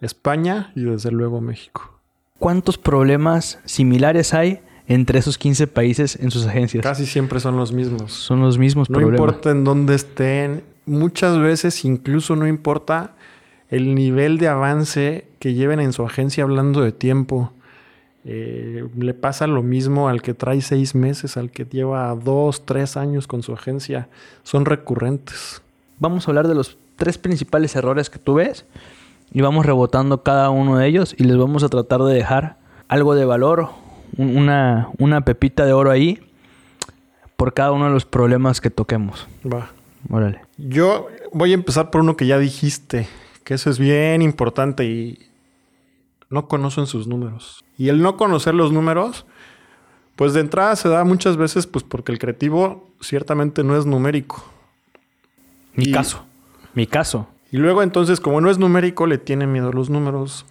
[0.00, 1.98] España y desde luego México.
[2.38, 6.84] ¿Cuántos problemas similares hay entre esos 15 países en sus agencias?
[6.84, 8.12] Casi siempre son los mismos.
[8.12, 9.18] Son los mismos no problemas.
[9.18, 13.16] No importa en dónde estén, muchas veces incluso no importa
[13.68, 17.52] el nivel de avance que lleven en su agencia hablando de tiempo.
[18.28, 22.96] Eh, le pasa lo mismo al que trae seis meses, al que lleva dos, tres
[22.96, 24.08] años con su agencia.
[24.42, 25.62] Son recurrentes.
[26.00, 28.66] vamos a hablar de los tres principales errores que tú ves
[29.32, 32.56] y vamos rebotando cada uno de ellos y les vamos a tratar de dejar
[32.88, 33.68] algo de valor,
[34.16, 36.20] una, una pepita de oro ahí
[37.36, 39.28] por cada uno de los problemas que toquemos.
[39.44, 39.70] Va.
[40.10, 40.40] Órale.
[40.56, 43.08] Yo voy a empezar por uno que ya dijiste,
[43.44, 45.28] que eso es bien importante y
[46.30, 47.64] no conocen sus números.
[47.78, 49.26] Y el no conocer los números,
[50.16, 54.44] pues de entrada se da muchas veces pues porque el creativo ciertamente no es numérico.
[55.74, 56.24] Mi caso.
[56.74, 57.28] Mi caso.
[57.52, 60.46] Y luego entonces, como no es numérico, le tiene miedo a los números.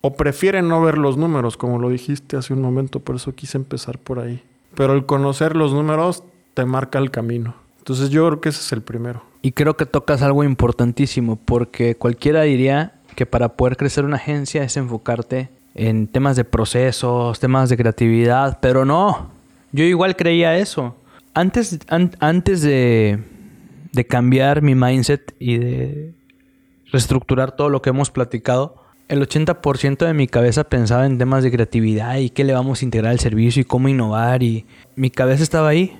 [0.00, 3.58] O prefiere no ver los números, como lo dijiste hace un momento, por eso quise
[3.58, 4.42] empezar por ahí.
[4.74, 6.22] Pero el conocer los números
[6.54, 7.54] te marca el camino.
[7.78, 9.22] Entonces yo creo que ese es el primero.
[9.40, 14.62] Y creo que tocas algo importantísimo, porque cualquiera diría que para poder crecer una agencia
[14.62, 19.32] es enfocarte en temas de procesos, temas de creatividad, pero no.
[19.72, 20.94] Yo igual creía eso.
[21.34, 23.18] Antes, antes de,
[23.90, 26.14] de cambiar mi mindset y de
[26.92, 31.50] reestructurar todo lo que hemos platicado, el 80% de mi cabeza pensaba en temas de
[31.50, 35.42] creatividad y qué le vamos a integrar al servicio y cómo innovar y mi cabeza
[35.42, 35.98] estaba ahí.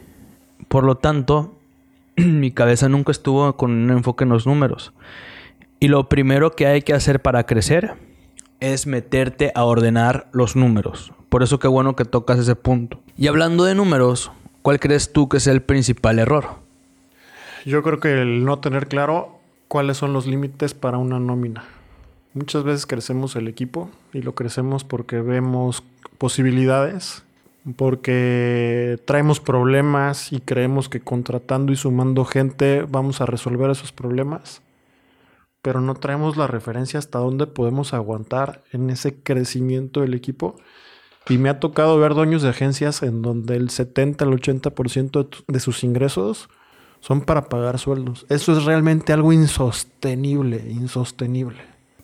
[0.69, 1.59] Por lo tanto,
[2.17, 4.93] mi cabeza nunca estuvo con un enfoque en los números.
[5.81, 7.95] Y lo primero que hay que hacer para crecer
[8.61, 11.13] es meterte a ordenar los números.
[11.29, 13.01] Por eso qué bueno que tocas ese punto.
[13.17, 16.47] Y hablando de números, ¿cuál crees tú que es el principal error?
[17.65, 19.39] Yo creo que el no tener claro
[19.69, 21.65] cuáles son los límites para una nómina.
[22.35, 25.83] Muchas veces crecemos el equipo y lo crecemos porque vemos
[26.19, 27.25] posibilidades,
[27.77, 34.63] porque traemos problemas y creemos que contratando y sumando gente vamos a resolver esos problemas,
[35.63, 40.57] pero no traemos la referencia hasta dónde podemos aguantar en ese crecimiento del equipo.
[41.29, 45.61] Y me ha tocado ver dueños de agencias en donde el 70 al 80% de
[45.61, 46.49] sus ingresos
[47.01, 48.25] son para pagar sueldos.
[48.29, 51.59] Eso es realmente algo insostenible, insostenible.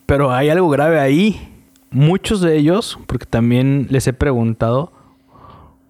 [0.07, 1.51] Pero hay algo grave ahí.
[1.91, 4.93] Muchos de ellos, porque también les he preguntado,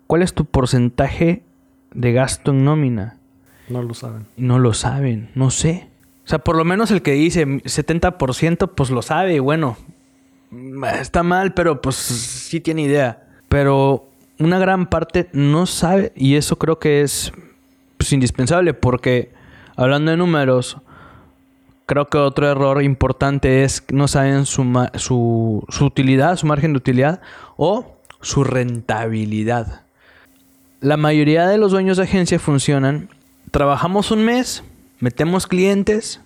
[0.07, 1.42] ¿cuál es tu porcentaje
[1.92, 3.18] de gasto en nómina?
[3.68, 4.27] No lo saben.
[4.37, 5.88] No lo saben, no sé.
[6.24, 9.76] O sea, por lo menos el que dice 70%, pues lo sabe, bueno,
[11.00, 13.24] está mal, pero pues sí tiene idea.
[13.48, 14.06] Pero
[14.38, 17.32] una gran parte no sabe y eso creo que es
[17.98, 19.30] pues, indispensable porque
[19.76, 20.78] hablando de números,
[21.87, 26.72] creo que otro error importante es que no saben su, su, su utilidad, su margen
[26.72, 27.20] de utilidad
[27.56, 29.82] o su rentabilidad.
[30.80, 33.08] La mayoría de los dueños de agencia funcionan,
[33.50, 34.64] trabajamos un mes,
[35.00, 36.20] metemos clientes,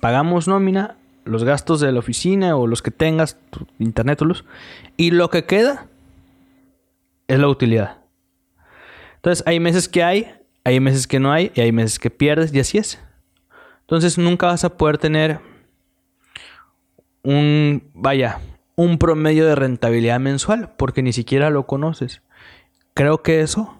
[0.00, 3.36] pagamos nómina, los gastos de la oficina o los que tengas,
[3.78, 4.44] internet o luz,
[4.96, 5.86] y lo que queda
[7.28, 7.98] es la utilidad.
[9.16, 10.32] Entonces hay meses que hay,
[10.64, 12.98] hay meses que no hay y hay meses que pierdes y así es.
[13.80, 15.40] Entonces nunca vas a poder tener
[17.22, 18.40] un, vaya,
[18.76, 22.22] un promedio de rentabilidad mensual porque ni siquiera lo conoces.
[22.94, 23.77] Creo que eso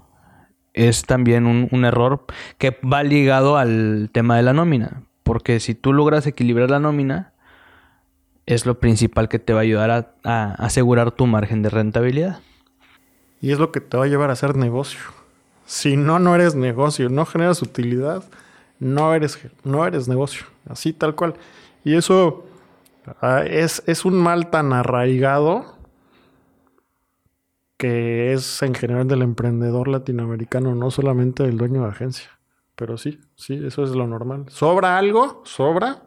[0.86, 2.24] es también un, error
[2.58, 5.02] que va ligado al tema de la nómina.
[5.22, 7.32] Porque si tú logras equilibrar la nómina,
[8.46, 12.40] es lo principal que te va a ayudar a, a asegurar tu margen de rentabilidad.
[13.40, 15.00] Y es lo que te va a llevar a hacer negocio.
[15.66, 18.24] Si no, no eres negocio, no generas utilidad
[18.80, 21.34] no eres, no eres negocio, así tal cual.
[21.84, 22.46] Y eso
[23.20, 25.77] ah, es, es un mal tan arraigado
[27.78, 32.28] que es en general del emprendedor latinoamericano, no solamente del dueño de agencia.
[32.74, 34.44] Pero sí, sí, eso es lo normal.
[34.48, 35.40] ¿Sobra algo?
[35.44, 36.02] ¿Sobra?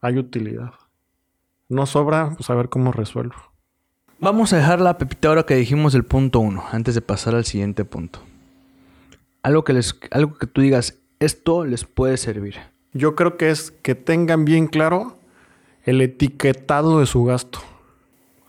[0.00, 0.72] Hay utilidad.
[1.68, 3.36] No sobra, pues a ver cómo resuelvo.
[4.18, 7.44] Vamos a dejar la pepita ahora que dijimos el punto uno, antes de pasar al
[7.44, 8.20] siguiente punto
[9.46, 12.56] algo que les, algo que tú digas, esto les puede servir.
[12.92, 15.18] Yo creo que es que tengan bien claro
[15.84, 17.60] el etiquetado de su gasto.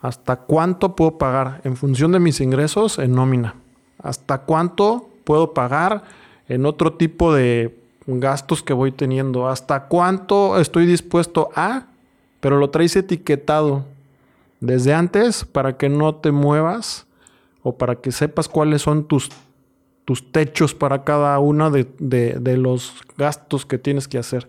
[0.00, 3.54] ¿Hasta cuánto puedo pagar en función de mis ingresos en nómina?
[4.00, 6.04] ¿Hasta cuánto puedo pagar
[6.48, 9.48] en otro tipo de gastos que voy teniendo?
[9.48, 11.86] ¿Hasta cuánto estoy dispuesto a?
[12.40, 13.84] Pero lo traes etiquetado
[14.60, 17.06] desde antes para que no te muevas
[17.62, 19.30] o para que sepas cuáles son tus
[20.08, 24.48] tus techos para cada uno de, los gastos que tienes que hacer.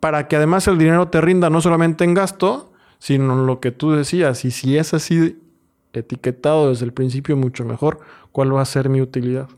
[0.00, 2.71] Para que además el dinero te rinda no solamente en gasto,
[3.02, 4.44] sino lo que tú decías.
[4.44, 5.36] Y si es así
[5.92, 7.98] etiquetado desde el principio, mucho mejor,
[8.30, 9.48] cuál va a ser mi utilidad.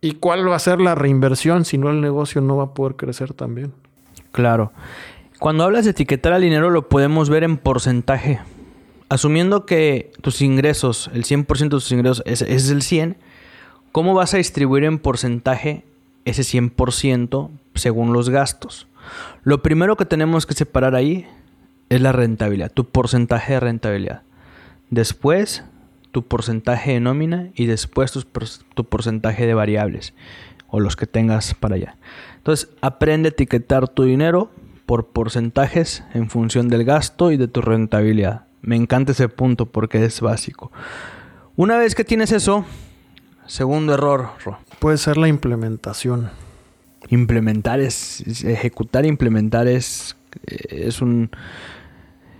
[0.00, 2.94] Y cuál va a ser la reinversión, si no el negocio no va a poder
[2.94, 3.72] crecer también.
[4.30, 4.70] Claro.
[5.40, 8.38] Cuando hablas de etiquetar al dinero lo podemos ver en porcentaje.
[9.08, 13.16] Asumiendo que tus ingresos, el 100% de tus ingresos es, es el 100,
[13.90, 15.84] ¿Cómo vas a distribuir en porcentaje
[16.24, 18.86] ese 100% según los gastos.
[19.42, 21.26] Lo primero que tenemos que separar ahí
[21.88, 24.22] es la rentabilidad, tu porcentaje de rentabilidad.
[24.90, 25.64] Después,
[26.16, 30.14] tu porcentaje de nómina y después tu, porcentaje de variables
[30.68, 31.96] o los que tengas para allá.
[32.38, 34.50] Entonces, aprende a etiquetar tu dinero
[34.86, 38.46] por porcentajes en función del gasto y de tu rentabilidad.
[38.62, 40.72] Me encanta ese punto porque es básico.
[41.56, 42.64] Una vez que tienes eso,
[43.46, 44.30] segundo error.
[44.78, 46.30] Puede ser la implementación.
[47.10, 51.30] Implementar es, ejecutar e implementar es, es un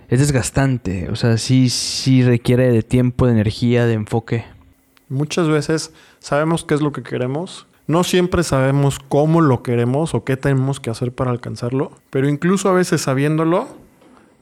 [0.09, 4.45] es desgastante, o sea, sí sí requiere de tiempo, de energía, de enfoque.
[5.09, 10.23] Muchas veces sabemos qué es lo que queremos, no siempre sabemos cómo lo queremos o
[10.23, 13.67] qué tenemos que hacer para alcanzarlo, pero incluso a veces sabiéndolo,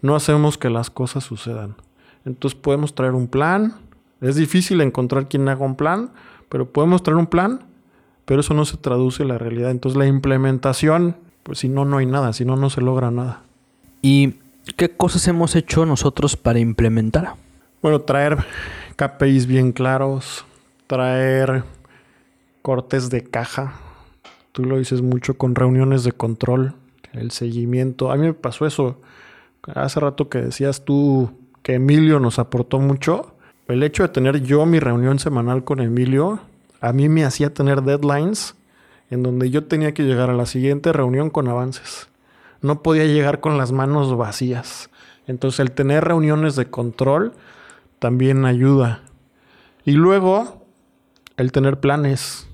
[0.01, 1.75] no hacemos que las cosas sucedan.
[2.25, 3.75] Entonces podemos traer un plan,
[4.21, 6.12] es difícil encontrar quien haga un plan,
[6.49, 7.62] pero podemos traer un plan,
[8.25, 9.69] pero eso no se traduce en la realidad.
[9.69, 13.43] Entonces la implementación, pues si no, no hay nada, si no, no se logra nada.
[14.01, 14.36] ¿Y
[14.73, 17.36] qué cosas hemos hecho nosotros para implementar?
[17.82, 18.38] Bueno, traer
[18.95, 20.45] KPIs bien claros,
[20.88, 21.63] traer
[22.62, 23.73] cortes de caja.
[24.51, 26.73] Tú lo dices mucho con reuniones de control,
[27.13, 28.12] el seguimiento.
[28.12, 29.01] A mí me pasó eso.
[29.73, 33.36] Hace rato que decías tú que Emilio nos aportó mucho.
[33.67, 36.39] El hecho de tener yo mi reunión semanal con Emilio,
[36.82, 38.56] a mí me hacía tener deadlines
[39.10, 42.08] en donde yo tenía que llegar a la siguiente reunión con avances.
[42.65, 44.89] No podía llegar con las manos vacías.
[45.28, 47.34] Entonces el tener reuniones de control
[47.99, 49.04] también ayuda.
[49.84, 50.65] Y luego
[51.38, 52.49] el tener planes.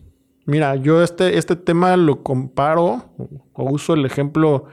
[0.45, 3.05] Mira, yo este, este tema lo comparo
[3.53, 4.65] o uso el ejemplo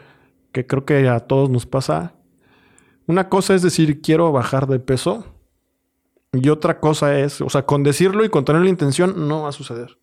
[0.50, 2.14] que creo que a todos nos pasa.
[3.06, 5.24] Una cosa es decir, quiero bajar de peso.
[6.32, 9.50] Y otra cosa es, o sea, con decirlo y con tener la intención, no va
[9.50, 9.98] a suceder.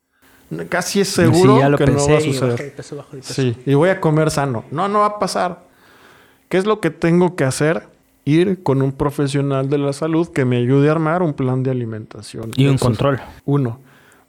[0.69, 2.75] Casi es seguro que no va a suceder.
[3.21, 4.63] Sí, y voy a comer sano.
[4.71, 5.63] No, no va a pasar.
[6.49, 7.88] ¿Qué es lo que tengo que hacer?
[8.25, 11.71] Ir con un profesional de la salud que me ayude a armar un plan de
[11.71, 12.51] alimentación.
[12.55, 13.19] Y un control.
[13.45, 13.79] Uno.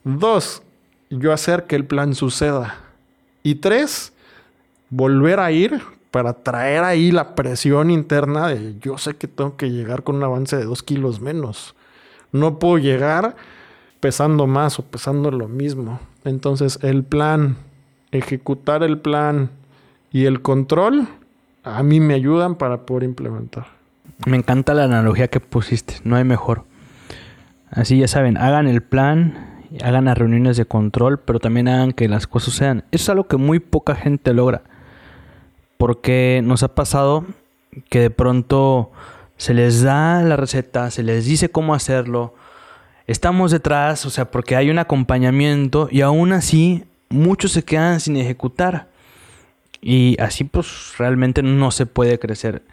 [0.03, 0.61] Dos,
[1.09, 2.75] yo hacer que el plan suceda.
[3.43, 4.13] Y tres,
[4.89, 9.69] volver a ir para traer ahí la presión interna de yo sé que tengo que
[9.69, 11.75] llegar con un avance de dos kilos menos.
[12.31, 13.35] No puedo llegar
[13.99, 15.99] pesando más o pesando lo mismo.
[16.23, 17.57] Entonces el plan,
[18.11, 19.49] ejecutar el plan
[20.11, 21.07] y el control
[21.63, 23.67] a mí me ayudan para poder implementar.
[24.25, 26.63] Me encanta la analogía que pusiste, no hay mejor.
[27.69, 32.07] Así ya saben, hagan el plan, hagan las reuniones de control, pero también hagan que
[32.07, 32.83] las cosas sean.
[32.91, 34.61] Eso es algo que muy poca gente logra.
[35.77, 37.25] Porque nos ha pasado
[37.89, 38.91] que de pronto
[39.35, 42.33] se les da la receta, se les dice cómo hacerlo.
[43.07, 48.17] Estamos detrás, o sea, porque hay un acompañamiento y aún así muchos se quedan sin
[48.17, 48.89] ejecutar.
[49.81, 52.63] Y así pues realmente no se puede crecer.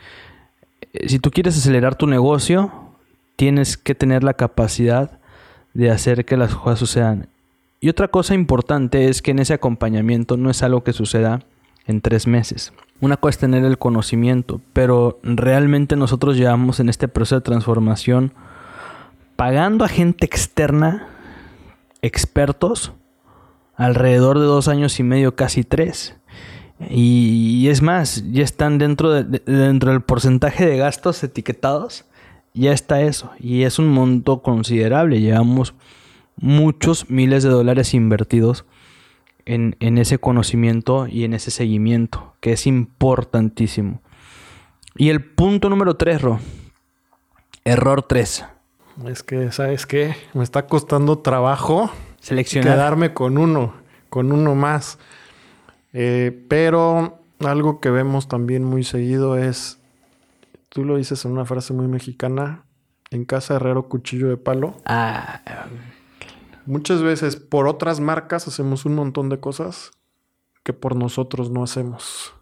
[0.92, 2.72] Eh, si tú quieres acelerar tu negocio,
[3.36, 5.18] tienes que tener la capacidad
[5.72, 7.28] de hacer que las cosas sucedan.
[7.80, 11.40] Y otra cosa importante es que en ese acompañamiento no es algo que suceda
[11.86, 12.72] en tres meses.
[13.00, 18.32] Una cosa es tener el conocimiento, pero realmente nosotros llevamos en este proceso de transformación
[19.36, 21.08] pagando a gente externa,
[22.02, 22.92] expertos,
[23.76, 26.16] alrededor de dos años y medio, casi tres.
[26.90, 32.04] Y, es más, ya están dentro, de, dentro del porcentaje de gastos etiquetados
[32.54, 33.32] ya está eso.
[33.38, 35.20] Y es un monto considerable.
[35.20, 35.74] Llevamos
[36.36, 38.64] muchos miles de dólares invertidos
[39.44, 44.00] en, ese conocimiento y en ese seguimiento, que es importantísimo.
[44.96, 46.40] Y el punto número 3, Ro.
[47.64, 48.46] Error 3.
[49.06, 50.14] Es que, ¿sabes qué?
[50.34, 52.74] Me está costando trabajo seleccionar.
[52.74, 53.74] Quedarme con uno,
[54.08, 54.98] con uno más.
[55.92, 59.78] Eh, pero algo que vemos también muy seguido es
[60.74, 62.64] Tú lo dices en una frase muy mexicana,
[63.12, 64.74] en casa herrero cuchillo de palo.
[64.84, 65.40] Ah.
[66.66, 69.92] Muchas veces por otras marcas hacemos un montón de cosas
[70.64, 72.34] que por nosotros no hacemos.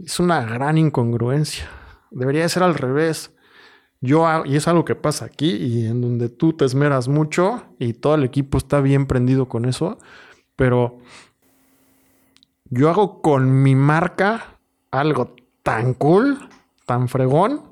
[0.00, 1.68] Es una gran incongruencia.
[2.10, 3.32] Debería ser al revés.
[4.00, 7.92] Yo y es algo que pasa aquí y en donde tú te esmeras mucho y
[7.92, 9.98] todo el equipo está bien prendido con eso,
[10.56, 10.98] pero
[12.64, 14.58] yo hago con mi marca
[14.90, 16.38] algo tan cool
[16.86, 17.62] tan fregón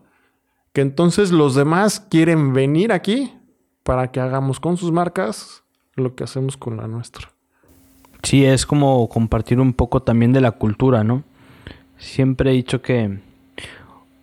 [0.73, 3.35] que entonces los demás quieren venir aquí
[3.83, 5.65] para que hagamos con sus marcas
[5.95, 7.33] lo que hacemos con la nuestra.
[8.23, 11.25] Sí, es como compartir un poco también de la cultura, ¿no?
[11.97, 13.19] Siempre he dicho que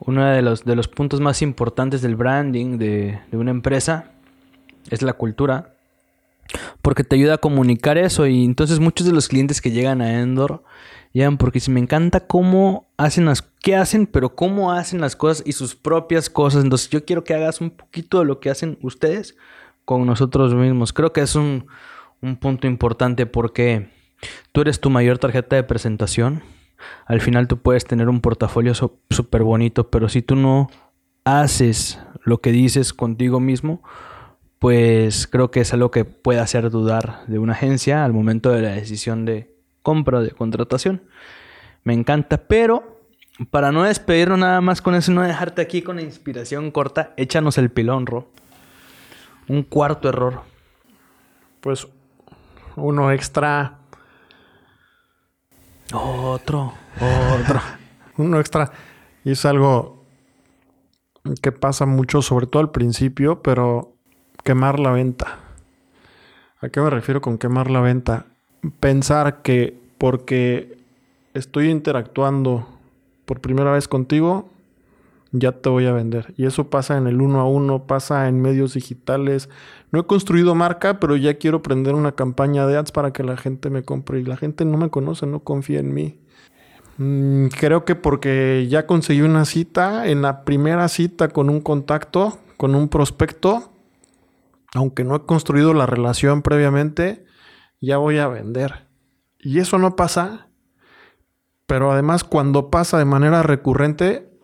[0.06, 4.12] uno de los, de los puntos más importantes del branding de, de una empresa
[4.90, 5.74] es la cultura.
[6.82, 8.28] Porque te ayuda a comunicar eso.
[8.28, 10.64] Y entonces muchos de los clientes que llegan a Endor
[11.14, 13.42] Ya, porque si me encanta cómo hacen las...
[13.42, 14.06] ¿Qué hacen?
[14.06, 16.64] Pero cómo hacen las cosas y sus propias cosas.
[16.64, 19.36] Entonces yo quiero que hagas un poquito de lo que hacen ustedes
[19.86, 20.94] con nosotros mismos.
[20.94, 21.66] Creo que es un,
[22.22, 23.90] un punto importante porque
[24.52, 26.44] tú eres tu mayor tarjeta de presentación.
[27.06, 30.70] Al final tú puedes tener un portafolio súper bonito, pero si tú no
[31.24, 33.82] haces lo que dices contigo mismo,
[34.60, 38.62] pues creo que es algo que puede hacer dudar de una agencia al momento de
[38.62, 41.04] la decisión de compra o de contratación.
[41.84, 42.96] Me encanta, pero
[43.52, 47.58] para no despedirnos nada más con eso, no dejarte aquí con la inspiración corta, échanos
[47.58, 48.30] el pilón, Ro.
[49.48, 50.42] Un cuarto error.
[51.60, 51.88] Pues
[52.76, 53.80] uno extra.
[55.94, 57.62] Otro, otro.
[58.18, 58.72] uno extra.
[59.24, 60.04] Y es algo
[61.42, 63.94] que pasa mucho, sobre todo al principio, pero
[64.44, 65.40] quemar la venta.
[66.62, 68.28] ¿A qué me refiero con quemar la venta?
[68.80, 70.78] Pensar que porque
[71.34, 72.68] estoy interactuando
[73.26, 74.50] por primera vez contigo,
[75.40, 76.34] ya te voy a vender.
[76.38, 79.50] Y eso pasa en el uno a uno, pasa en medios digitales.
[79.92, 83.38] No he construido marca, pero ya quiero prender una campaña de ads para que la
[83.38, 84.20] gente me compre.
[84.20, 86.20] Y la gente no me conoce, no confía en mí.
[86.98, 92.40] Mm, creo que porque ya conseguí una cita, en la primera cita con un contacto,
[92.58, 93.74] con un prospecto,
[94.74, 97.26] aunque no he construido la relación previamente,
[97.82, 98.88] ya voy a vender.
[99.40, 100.48] Y eso no pasa,
[101.66, 104.35] pero además cuando pasa de manera recurrente,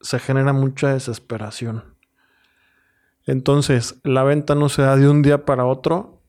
[0.00, 1.84] se genera mucha desesperación.
[3.26, 6.22] Entonces, la venta no se da de un día para otro.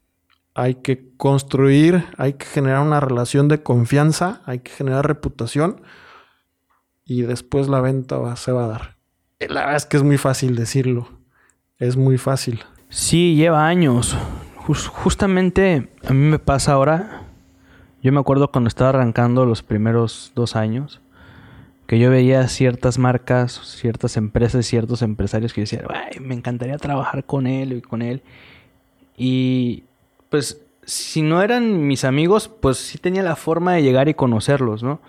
[0.54, 5.82] Hay que construir, hay que generar una relación de confianza, hay que generar reputación
[7.06, 8.98] y después la venta se va a dar.
[9.40, 11.08] La verdad es que es muy fácil decirlo.
[11.78, 12.64] Es muy fácil.
[12.90, 14.16] Sí, lleva años.
[14.66, 17.24] justamente a mí me pasa ahora.
[18.04, 21.02] Yo me acuerdo cuando estaba arrancando los primeros dos años
[21.92, 25.84] que yo veía ciertas marcas, ciertas empresas, ciertos empresarios que decían,
[26.22, 28.22] me encantaría trabajar con él y con él.
[29.18, 29.84] Y
[30.30, 34.84] pues si no eran mis amigos, pues sí tenía la forma de llegar y conocerlos,
[34.84, 35.02] ¿no?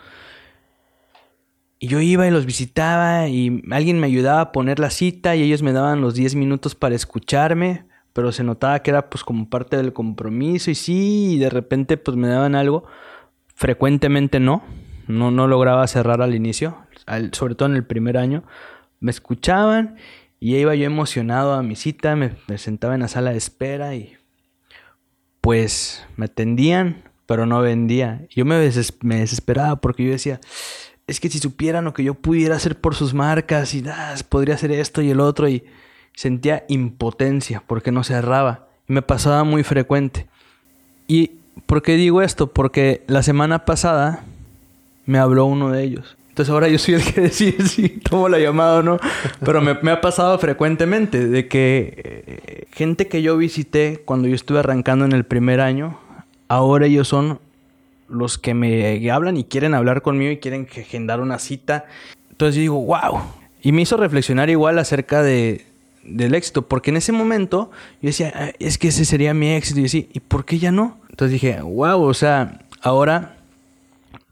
[1.79, 5.43] Y yo iba y los visitaba y alguien me ayudaba a poner la cita y
[5.45, 9.49] ellos me daban los 10 minutos para escucharme, pero se notaba que era pues como
[9.49, 12.83] parte del compromiso y sí, y de repente pues me daban algo,
[13.55, 14.65] frecuentemente no,
[15.07, 16.79] no, no lograba cerrar al inicio,
[17.33, 18.45] sobre todo en el primer año.
[19.01, 19.97] Me escuchaban
[20.41, 24.17] y iba yo emocionado a mi cita, me, sentaba en la sala de espera y
[25.41, 28.27] pues me atendían, pero no vendía.
[28.31, 28.71] Yo me,
[29.03, 30.41] me desesperaba porque yo decía,
[31.07, 34.55] es que si supieran lo que yo pudiera hacer por sus marcas y ah, podría
[34.55, 35.65] hacer esto y el otro y
[36.15, 40.27] sentía impotencia porque no cerraba y me pasaba muy frecuente.
[41.07, 41.33] ¿Y
[41.67, 42.53] por qué digo esto?
[42.53, 44.25] Porque la semana pasada
[45.07, 46.17] me habló uno de ellos.
[46.29, 48.99] Entonces ahora yo soy el que decide si tomo la llamada o no.
[49.45, 54.61] Pero me, ha pasado frecuentemente de que eh, gente que yo visité cuando yo estuve
[54.61, 55.99] arrancando en el primer año,
[56.49, 57.39] ahora ellos son
[58.09, 61.85] los que me hablan y quieren hablar conmigo y quieren agendar una cita.
[62.31, 63.21] Entonces yo digo, wow.
[63.61, 65.67] Y me hizo reflexionar igual acerca de,
[66.03, 69.81] del éxito, porque en ese momento yo decía, ah, es que ese sería mi éxito.
[69.81, 70.99] Y decía, ¿y por qué ya no?
[71.11, 73.37] Entonces dije, wow, o sea, ahora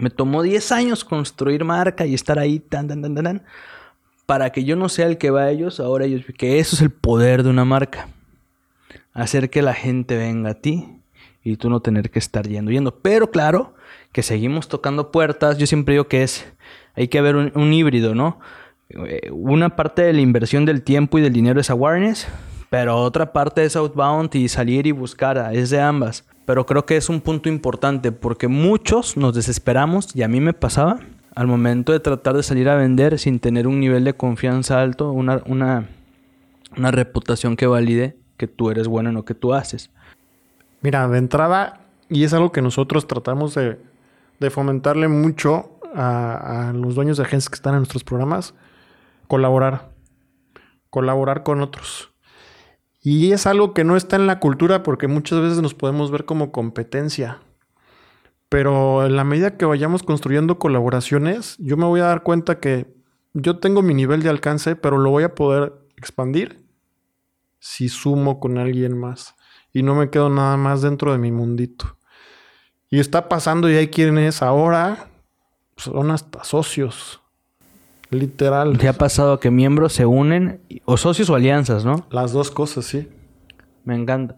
[0.00, 3.42] me tomó 10 años construir marca y estar ahí tan, tan, tan, tan,
[4.26, 6.82] para que yo no sea el que va a ellos, ahora ellos, que eso es
[6.82, 8.08] el poder de una marca.
[9.12, 10.88] Hacer que la gente venga a ti
[11.42, 12.94] y tú no tener que estar yendo, yendo.
[13.00, 13.74] Pero claro,
[14.12, 15.58] que seguimos tocando puertas.
[15.58, 16.46] Yo siempre digo que es,
[16.94, 18.38] hay que haber un, un híbrido, ¿no?
[18.88, 22.26] Eh, una parte de la inversión del tiempo y del dinero es awareness,
[22.70, 26.96] pero otra parte es outbound y salir y buscar, es de ambas pero creo que
[26.96, 30.98] es un punto importante porque muchos nos desesperamos y a mí me pasaba
[31.36, 35.12] al momento de tratar de salir a vender sin tener un nivel de confianza alto,
[35.12, 35.86] una, una,
[36.76, 39.92] una reputación que valide que tú eres bueno en lo que tú haces.
[40.80, 43.78] Mira, de entrada, y es algo que nosotros tratamos de,
[44.40, 48.54] de fomentarle mucho a, a, los dueños de agencias que están en nuestros programas,
[49.28, 49.90] colaborar.
[50.90, 52.09] Colaborar con otros.
[53.02, 56.26] Y es algo que no está en la cultura porque muchas veces nos podemos ver
[56.26, 57.40] como competencia.
[58.50, 62.92] Pero en la medida que vayamos construyendo colaboraciones, yo me voy a dar cuenta que
[63.32, 66.66] yo tengo mi nivel de alcance, pero lo voy a poder expandir
[67.58, 69.34] si sumo con alguien más.
[69.72, 71.96] Y no me quedo nada más dentro de mi mundito.
[72.90, 75.08] Y está pasando y hay quienes ahora
[75.76, 77.19] son hasta socios
[78.10, 78.76] Literal.
[78.76, 82.06] ¿Te ha pasado que miembros se unen, o socios o alianzas, no?
[82.10, 83.08] Las dos cosas, sí.
[83.84, 84.36] Me encanta.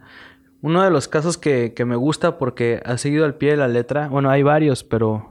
[0.60, 4.08] Uno de los casos que, me gusta porque ha seguido al pie de la letra,
[4.08, 5.28] bueno, hay varios, pero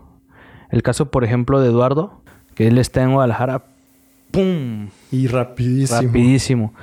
[0.71, 2.21] el caso, por ejemplo, de Eduardo,
[2.55, 3.63] que él está en Guadalajara,
[4.31, 4.89] ¡pum!
[5.11, 6.01] Y rapidísimo.
[6.01, 6.73] Rapidísimo.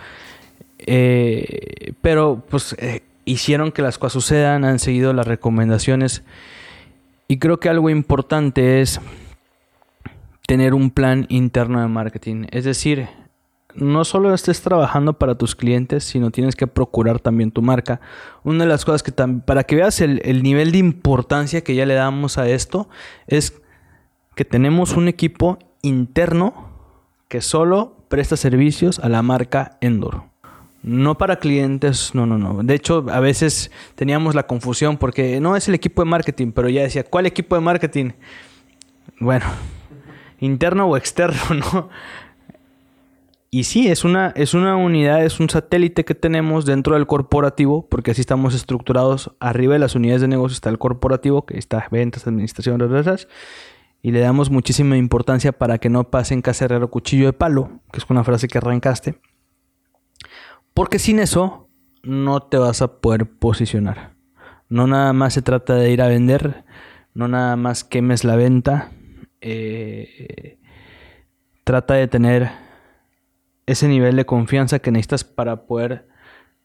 [0.79, 6.23] Eh, pero, pues, eh, hicieron que las cosas sucedan, han seguido las recomendaciones.
[7.27, 9.01] Y creo que algo importante es
[10.49, 12.47] tener un plan interno de marketing.
[12.51, 13.07] Es decir,
[13.75, 18.01] no solo estés trabajando para tus clientes, sino tienes que procurar también tu marca.
[18.45, 21.75] Una de las cosas que también, para que veas el, el, nivel de importancia que
[21.75, 22.89] ya le damos a esto,
[23.27, 23.61] es
[24.37, 26.71] que tenemos un equipo interno
[27.29, 30.23] que solo presta servicios a la marca Endor.
[30.83, 32.63] No para clientes, no, no, no.
[32.63, 36.71] De hecho, a veces teníamos la confusión porque no es el equipo de marketing, pero
[36.71, 38.13] ya decía, ¿cuál equipo de marketing?
[39.21, 39.45] Bueno,
[40.41, 41.89] interno o externo, ¿no?
[43.51, 47.87] Y sí, es una, es una unidad, es un satélite que tenemos dentro del corporativo,
[47.89, 49.33] porque así estamos estructurados.
[49.41, 52.79] Arriba de las unidades de negocio está el corporativo, que está ventas, administración,
[54.03, 57.99] y le damos muchísima importancia para que no pasen casa herrero cuchillo de palo, que
[57.99, 59.19] es una frase que arrancaste.
[60.75, 61.69] Porque sin eso
[62.03, 64.15] no te vas a poder posicionar.
[64.69, 66.65] No nada más se trata de ir a vender,
[67.15, 68.93] no nada más quemes la venta.
[69.41, 70.59] Eh,
[71.65, 72.51] trata de tener
[73.67, 76.09] ese nivel de confianza que necesitas para poder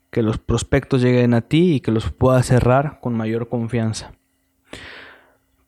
[0.10, 4.14] que los prospectos lleguen a ti y que los puedas cerrar con mayor confianza.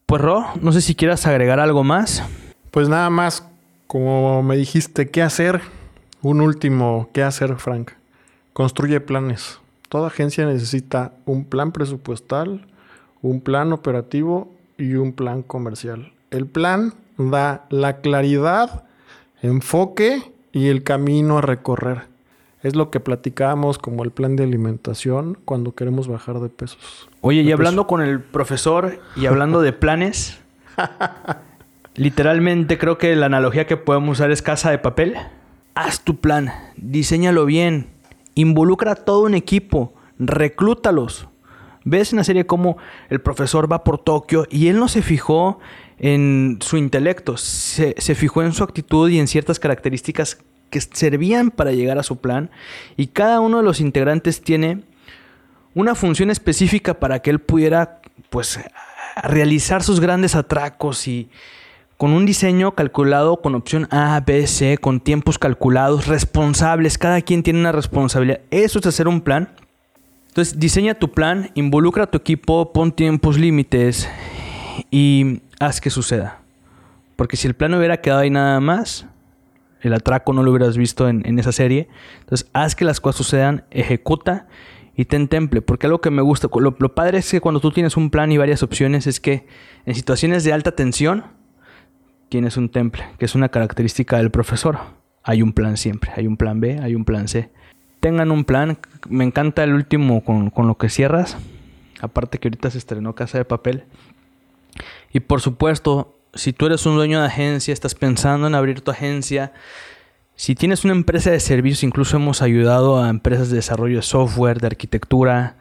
[0.06, 2.24] Pues Ro, no sé si quieras agregar algo más.
[2.72, 3.48] Pues nada más,
[3.88, 5.62] como me dijiste, ¿qué hacer?
[6.22, 7.92] Un último, ¿qué hacer, Frank?
[8.54, 9.60] Construye planes.
[9.90, 12.68] Toda agencia necesita un plan presupuestal,
[13.22, 16.15] un plan operativo y un plan comercial.
[16.36, 18.84] El plan da la claridad,
[19.42, 22.08] enfoque y el camino a recorrer.
[22.62, 27.10] Es lo que platicábamos como el plan de alimentación cuando queremos bajar de pesos.
[27.22, 30.38] Oye, y hablando con el profesor y hablando de planes,
[31.96, 35.16] literalmente creo que la analogía que podemos usar es casa de papel.
[35.74, 37.88] Haz tu plan, diseñalo bien,
[38.34, 41.30] involucra a todo un equipo, reclútalos.
[41.86, 42.78] Ves en la serie cómo
[43.10, 45.60] el profesor va por Tokio y él no se fijó
[46.00, 50.38] en su intelecto, se, fijó en su actitud y en ciertas características
[50.70, 52.50] que servían para llegar a su plan
[52.98, 54.82] y cada uno de los integrantes tiene
[55.74, 58.60] una función específica para que él pudiera pues
[59.24, 61.30] realizar sus grandes atracos y
[61.98, 67.42] con un diseño calculado con opción A, B, C, con tiempos calculados, responsables, cada quien
[67.42, 68.42] tiene una responsabilidad.
[68.52, 69.50] Eso es hacer un plan.
[70.28, 74.10] Entonces, diseña tu plan, involucra a tu equipo, pon tiempos límites
[74.92, 76.42] y haz que suceda.
[77.16, 79.08] Porque si el plan hubiera quedado ahí nada más,
[79.82, 81.88] el atraco no lo hubieras visto en, esa serie.
[82.22, 84.48] Entonces, haz que las cosas sucedan, ejecuta
[84.96, 85.62] y ten temple.
[85.62, 88.32] Porque algo que me gusta, lo, lo, padre es que cuando tú tienes un plan
[88.32, 89.46] y varias opciones, es que
[89.86, 91.26] en situaciones de alta tensión,
[92.30, 94.80] tienes un temple, que es una característica del profesor.
[95.24, 97.50] Hay un plan siempre, hay un plan B, hay un plan C.
[98.00, 98.78] Tengan un plan.
[99.10, 101.38] Me encanta el último con, con lo que cierras.
[102.02, 103.86] Aparte que ahorita se estrenó Casa de Papel.
[105.16, 108.92] Y por supuesto, si tú eres un dueño de agencia, estás pensando en abrir tu
[108.92, 109.54] agencia,
[110.36, 114.60] si tienes una empresa de servicios, incluso hemos ayudado a empresas de desarrollo de software,
[114.60, 115.56] de arquitectura,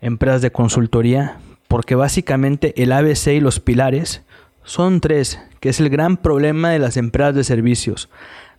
[0.00, 1.36] empresas de consultoría,
[1.68, 4.24] porque básicamente el ABC y los pilares
[4.64, 8.08] son tres, que es el gran problema de las empresas de servicios.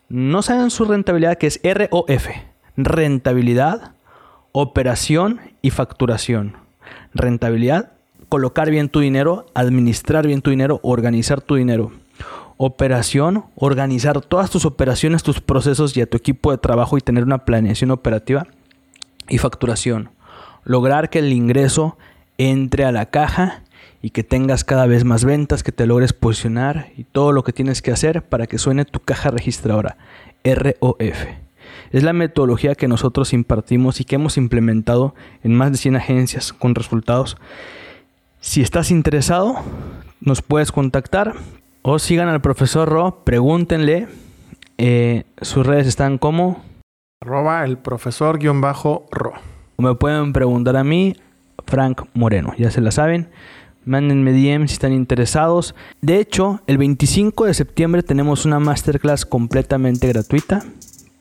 [0.08, 2.28] No saben su rentabilidad, que es ROF,
[2.78, 3.96] rentabilidad,
[4.54, 6.56] operación y facturación.
[7.14, 7.97] Rentabilidad,
[8.30, 11.92] colocar bien tu dinero, administrar bien tu dinero, organizar tu dinero.
[12.58, 17.24] Operación, organizar todas tus operaciones, tus procesos y a tu equipo de trabajo y tener
[17.24, 18.48] una planeación operativa.
[19.30, 20.10] Y facturación,
[20.64, 21.98] lograr que el ingreso
[22.38, 23.64] entre a la caja
[24.02, 27.54] y que tengas cada vez más ventas, que te logres posicionar y todo lo que
[27.54, 29.98] tienes que hacer para que suene tu caja registradora,
[30.44, 31.26] ROF.
[31.92, 35.14] Es la metodología que nosotros impartimos y que hemos implementado
[35.44, 37.38] en más de 100 agencias con resultados
[38.40, 39.56] si estás interesado,
[40.22, 41.34] nos puedes contactar
[41.82, 44.08] o sigan al profesor Ro, pregúntenle.
[44.78, 46.64] Eh, sus redes están como
[47.22, 49.34] arroba el profesor guion bajo Ro.
[49.76, 51.16] O me pueden preguntar a mí,
[51.66, 53.30] Frank Moreno, ya se la saben.
[53.86, 55.74] Mándenme DM si están interesados.
[56.02, 60.64] De hecho, el 25 de septiembre tenemos una masterclass completamente gratuita.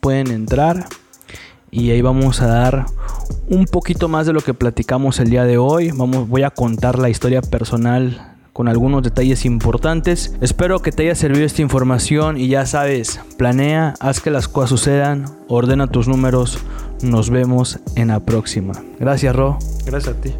[0.00, 0.86] Pueden entrar,
[1.76, 2.86] y ahí vamos a dar
[3.48, 5.90] un poquito más de lo que platicamos el día de hoy.
[5.90, 10.34] Vamos, voy a contar la historia personal con algunos detalles importantes.
[10.40, 14.70] Espero que te haya servido esta información y ya sabes, planea, haz que las cosas
[14.70, 16.58] sucedan, ordena tus números,
[17.02, 18.72] Nos vemos en la próxima.
[18.98, 19.58] Gracias, Ro.
[19.84, 20.32] Gracias a ti.